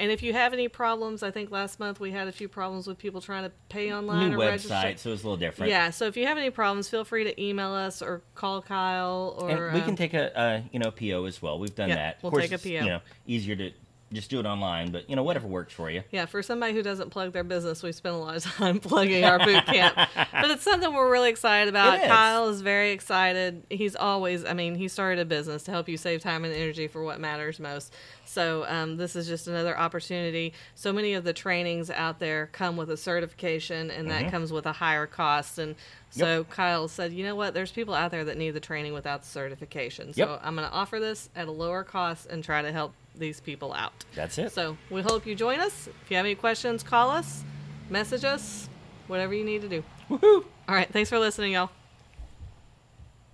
And 0.00 0.12
if 0.12 0.22
you 0.22 0.32
have 0.32 0.52
any 0.52 0.68
problems, 0.68 1.24
I 1.24 1.32
think 1.32 1.50
last 1.50 1.80
month 1.80 1.98
we 1.98 2.12
had 2.12 2.28
a 2.28 2.32
few 2.32 2.46
problems 2.46 2.86
with 2.86 2.98
people 2.98 3.20
trying 3.20 3.42
to 3.42 3.50
pay 3.68 3.92
online 3.92 4.30
New 4.30 4.36
or 4.36 4.46
register. 4.46 4.72
website, 4.74 4.98
so 5.00 5.12
it's 5.12 5.24
a 5.24 5.26
little 5.26 5.36
different. 5.36 5.70
Yeah, 5.70 5.90
so 5.90 6.06
if 6.06 6.16
you 6.16 6.24
have 6.28 6.38
any 6.38 6.50
problems, 6.50 6.88
feel 6.88 7.04
free 7.04 7.24
to 7.24 7.42
email 7.42 7.72
us 7.72 8.00
or 8.00 8.22
call 8.36 8.62
Kyle 8.62 9.36
or 9.40 9.50
and 9.50 9.74
we 9.74 9.80
can 9.80 9.90
um, 9.90 9.96
take 9.96 10.14
a, 10.14 10.62
you 10.72 10.78
know 10.78 10.92
PO 10.92 11.24
as 11.24 11.42
well. 11.42 11.58
We've 11.58 11.74
done 11.74 11.88
Yeah, 11.88 11.96
that. 11.96 12.16
Of 12.18 12.22
we'll 12.22 12.30
course, 12.30 12.44
take 12.48 12.52
a 12.52 12.58
PO. 12.58 12.68
You 12.68 12.84
know, 12.84 13.00
easier 13.26 13.56
to 13.56 13.72
just 14.12 14.30
do 14.30 14.40
it 14.40 14.46
online, 14.46 14.90
but 14.90 15.08
you 15.08 15.16
know 15.16 15.22
whatever 15.22 15.46
works 15.46 15.72
for 15.72 15.90
you. 15.90 16.02
Yeah, 16.10 16.26
for 16.26 16.42
somebody 16.42 16.72
who 16.72 16.82
doesn't 16.82 17.10
plug 17.10 17.32
their 17.32 17.44
business, 17.44 17.82
we 17.82 17.92
spend 17.92 18.14
a 18.14 18.18
lot 18.18 18.36
of 18.36 18.42
time 18.56 18.78
plugging 18.80 19.24
our 19.24 19.38
boot 19.38 19.66
camp. 19.66 19.94
but 20.14 20.50
it's 20.50 20.62
something 20.62 20.92
we're 20.94 21.10
really 21.10 21.30
excited 21.30 21.68
about. 21.68 22.00
Is. 22.00 22.06
Kyle 22.06 22.48
is 22.48 22.60
very 22.62 22.92
excited. 22.92 23.64
He's 23.70 23.94
always, 23.94 24.44
I 24.44 24.54
mean, 24.54 24.74
he 24.74 24.88
started 24.88 25.20
a 25.20 25.24
business 25.24 25.62
to 25.64 25.70
help 25.70 25.88
you 25.88 25.96
save 25.96 26.22
time 26.22 26.44
and 26.44 26.54
energy 26.54 26.88
for 26.88 27.02
what 27.02 27.20
matters 27.20 27.60
most. 27.60 27.92
So 28.24 28.64
um, 28.68 28.96
this 28.96 29.16
is 29.16 29.26
just 29.26 29.48
another 29.48 29.76
opportunity. 29.78 30.52
So 30.74 30.92
many 30.92 31.14
of 31.14 31.24
the 31.24 31.32
trainings 31.32 31.90
out 31.90 32.18
there 32.18 32.48
come 32.52 32.76
with 32.76 32.90
a 32.90 32.96
certification, 32.96 33.90
and 33.90 34.10
that 34.10 34.30
comes 34.30 34.52
with 34.52 34.66
a 34.66 34.72
higher 34.72 35.06
cost. 35.06 35.58
And 35.58 35.74
so 36.10 36.24
Mm-hmm. 36.24 36.38
Yep. 36.38 36.50
Kyle 36.50 36.88
said, 36.88 37.12
you 37.12 37.22
know 37.22 37.36
what? 37.36 37.52
There's 37.52 37.70
people 37.70 37.92
out 37.94 38.10
there 38.10 38.24
that 38.24 38.38
need 38.38 38.52
the 38.52 38.60
training 38.60 38.94
without 38.94 39.22
the 39.22 39.28
certification. 39.28 40.14
So 40.14 40.30
Yep. 40.30 40.40
I'm 40.42 40.54
going 40.56 40.66
to 40.66 40.72
offer 40.74 40.98
this 40.98 41.28
at 41.36 41.48
a 41.48 41.50
lower 41.50 41.84
cost 41.84 42.26
and 42.26 42.42
try 42.42 42.62
to 42.62 42.72
help 42.72 42.94
these 43.18 43.40
people 43.40 43.72
out. 43.72 44.04
That's 44.14 44.38
it. 44.38 44.52
So 44.52 44.76
we 44.90 45.02
hope 45.02 45.26
you 45.26 45.34
join 45.34 45.60
us. 45.60 45.88
If 45.88 46.10
you 46.10 46.16
have 46.16 46.26
any 46.26 46.34
questions, 46.34 46.82
call 46.82 47.10
us, 47.10 47.44
message 47.90 48.24
us, 48.24 48.68
whatever 49.06 49.34
you 49.34 49.44
need 49.44 49.62
to 49.62 49.68
do. 49.68 49.84
Woohoo! 50.10 50.44
All 50.68 50.74
right. 50.74 50.90
Thanks 50.90 51.10
for 51.10 51.18
listening, 51.18 51.52
y'all. 51.52 51.70